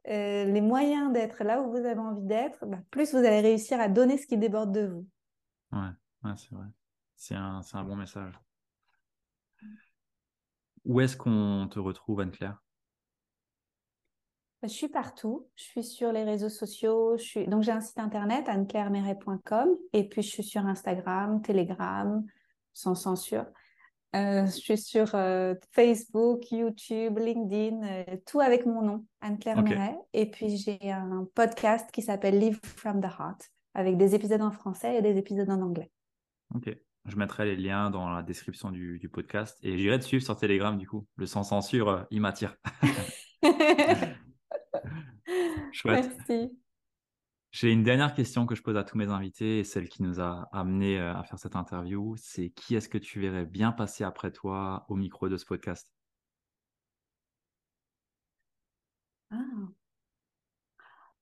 [0.09, 3.81] euh, les moyens d'être là où vous avez envie d'être, bah, plus vous allez réussir
[3.81, 5.07] à donner ce qui déborde de vous.
[5.73, 6.67] Ouais, c'est vrai.
[7.17, 8.35] C'est un, un, bon message.
[10.85, 12.63] Où est-ce qu'on te retrouve, Anne-Claire?
[14.63, 15.49] Bah, je suis partout.
[15.55, 17.17] Je suis sur les réseaux sociaux.
[17.19, 17.47] Je suis...
[17.47, 19.69] Donc, j'ai un site internet, anneclairemeret.com.
[19.93, 22.25] Et puis, je suis sur Instagram, Telegram,
[22.73, 23.45] sans censure.
[24.17, 29.95] Euh, je suis sur euh, Facebook, YouTube, LinkedIn, euh, tout avec mon nom, Anne-Claire Méret.
[30.13, 34.51] Et puis j'ai un podcast qui s'appelle Live from the Heart, avec des épisodes en
[34.51, 35.91] français et des épisodes en anglais.
[36.55, 36.77] Ok.
[37.07, 40.37] Je mettrai les liens dans la description du, du podcast et j'irai te suivre sur
[40.37, 41.07] Telegram du coup.
[41.17, 42.57] Le sans censure, il m'attire.
[45.73, 46.11] Chouette.
[46.29, 46.53] Merci.
[47.53, 50.21] J'ai une dernière question que je pose à tous mes invités et celle qui nous
[50.21, 54.05] a amené euh, à faire cette interview, c'est qui est-ce que tu verrais bien passer
[54.05, 55.91] après toi au micro de ce podcast?
[59.33, 59.37] Ah.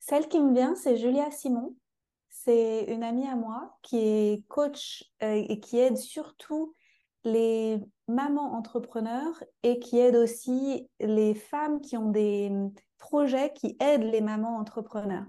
[0.00, 1.74] Celle qui me vient, c'est Julia Simon.
[2.28, 6.74] C'est une amie à moi qui est coach euh, et qui aide surtout
[7.24, 12.52] les mamans entrepreneurs et qui aide aussi les femmes qui ont des
[12.98, 15.26] projets qui aident les mamans entrepreneurs.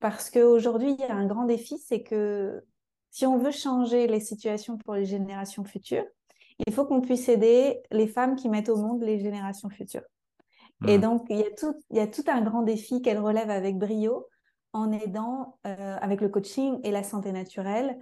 [0.00, 2.64] Parce qu'aujourd'hui, il y a un grand défi, c'est que
[3.10, 6.04] si on veut changer les situations pour les générations futures,
[6.66, 10.04] il faut qu'on puisse aider les femmes qui mettent au monde les générations futures.
[10.86, 11.00] Et mmh.
[11.00, 13.78] donc, il y, a tout, il y a tout un grand défi qu'elle relève avec
[13.78, 14.26] brio
[14.72, 17.98] en aidant euh, avec le coaching et la santé naturelle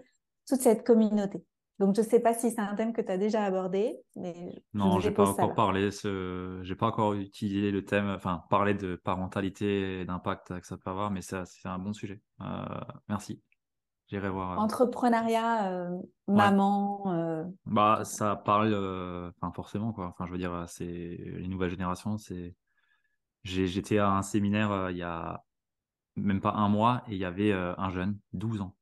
[0.47, 1.43] toute cette communauté.
[1.79, 3.99] Donc, je ne sais pas si c'est un thème que tu as déjà abordé.
[4.17, 5.91] Mais non, je n'ai pas encore parlé.
[5.91, 6.61] Ce...
[6.63, 10.91] J'ai pas encore utilisé le thème, enfin, parler de parentalité et d'impact que ça peut
[10.91, 12.21] avoir, mais c'est un bon sujet.
[12.41, 12.65] Euh,
[13.09, 13.43] merci.
[14.09, 14.53] J'irai voir.
[14.53, 14.63] Euh.
[14.63, 15.99] Entrepreneuriat, euh,
[16.29, 17.47] maman.
[17.67, 18.75] Bah, ça parle,
[19.37, 20.07] enfin forcément quoi.
[20.07, 22.17] Enfin, je veux dire, c'est les nouvelles générations.
[22.17, 22.55] C'est,
[23.45, 25.45] j'étais à un séminaire il y a
[26.15, 28.76] même pas un mois et il y avait un jeune, 12 ans.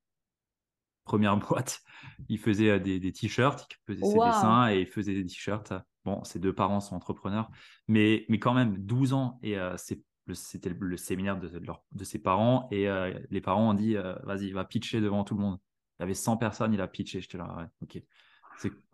[1.05, 1.81] Première boîte,
[2.29, 5.73] il faisait des, t-shirts, il faisait ses dessins et il faisait des t-shirts.
[6.05, 7.51] Bon, ses deux parents sont entrepreneurs,
[7.89, 10.03] mais, mais quand même, 12 ans et c'est
[10.33, 11.51] c'était le, séminaire de,
[11.93, 15.35] de, ses parents et euh, les parents ont dit euh, vas-y va pitcher devant tout
[15.35, 15.59] le monde.
[15.99, 17.21] Il y avait 100 personnes il a pitché.
[17.21, 18.03] J'étais là ouais, ok.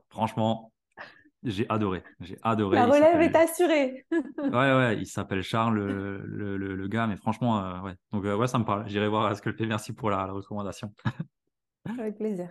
[0.09, 0.73] Franchement
[1.43, 2.03] j'ai adoré.
[2.21, 2.77] J'ai adoré.
[2.77, 4.07] La relève est assurée.
[4.39, 7.95] Ouais ouais il s'appelle Charles le, le, le, gars mais franchement euh, ouais.
[8.13, 8.89] Donc ouais ça me parle.
[8.89, 10.93] J'irai voir ce que le fait merci pour la, la recommandation
[11.99, 12.49] avec plaisir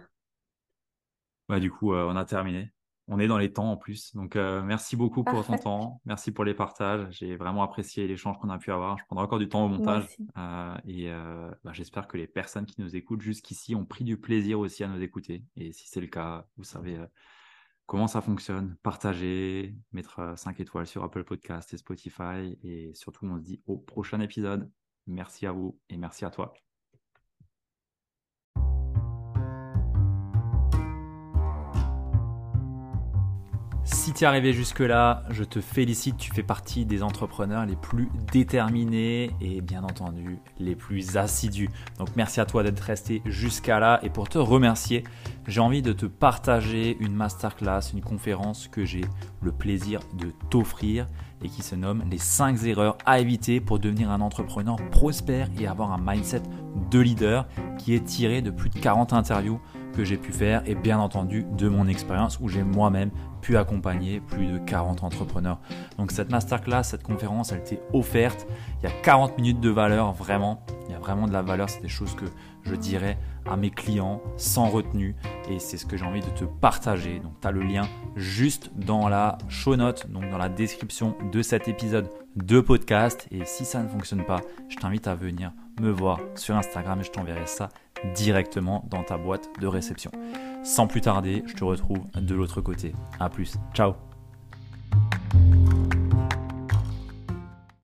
[1.47, 2.71] bah, du coup on a terminé
[3.09, 4.15] on est dans les temps en plus.
[4.15, 6.01] Donc, euh, merci beaucoup pour ton temps.
[6.05, 7.07] Merci pour les partages.
[7.09, 8.97] J'ai vraiment apprécié l'échange qu'on a pu avoir.
[8.99, 10.05] Je prendrai encore du temps au montage.
[10.37, 14.17] Euh, et euh, bah, j'espère que les personnes qui nous écoutent jusqu'ici ont pris du
[14.17, 15.43] plaisir aussi à nous écouter.
[15.55, 16.99] Et si c'est le cas, vous savez
[17.87, 18.77] comment ça fonctionne.
[18.83, 22.59] Partagez, mettre 5 étoiles sur Apple Podcast et Spotify.
[22.61, 24.71] Et surtout, on se dit au prochain épisode.
[25.07, 26.53] Merci à vous et merci à toi.
[33.91, 38.07] Si tu es arrivé jusque-là, je te félicite, tu fais partie des entrepreneurs les plus
[38.31, 41.69] déterminés et bien entendu les plus assidus.
[41.97, 45.03] Donc merci à toi d'être resté jusqu'à là et pour te remercier,
[45.47, 49.05] j'ai envie de te partager une masterclass, une conférence que j'ai
[49.41, 51.07] le plaisir de t'offrir
[51.43, 55.65] et qui se nomme les 5 erreurs à éviter pour devenir un entrepreneur prospère et
[55.65, 56.43] avoir un mindset
[56.91, 57.47] de leader
[57.79, 59.59] qui est tiré de plus de 40 interviews
[59.95, 63.11] que j'ai pu faire et bien entendu de mon expérience où j'ai moi-même
[63.41, 65.59] pu accompagner plus de 40 entrepreneurs.
[65.97, 68.47] Donc cette masterclass, cette conférence, elle t'est offerte.
[68.81, 70.63] Il y a 40 minutes de valeur, vraiment.
[70.87, 71.69] Il y a vraiment de la valeur.
[71.69, 72.25] C'est des choses que
[72.63, 73.17] je dirais
[73.49, 75.15] à mes clients sans retenue
[75.49, 77.19] et c'est ce que j'ai envie de te partager.
[77.19, 81.41] Donc tu as le lien juste dans la show note, donc dans la description de
[81.41, 83.27] cet épisode de podcast.
[83.31, 87.03] Et si ça ne fonctionne pas, je t'invite à venir me voir sur Instagram et
[87.03, 87.69] je t'enverrai ça
[88.15, 90.11] directement dans ta boîte de réception.
[90.63, 92.93] Sans plus tarder, je te retrouve de l'autre côté.
[93.19, 93.95] A plus, ciao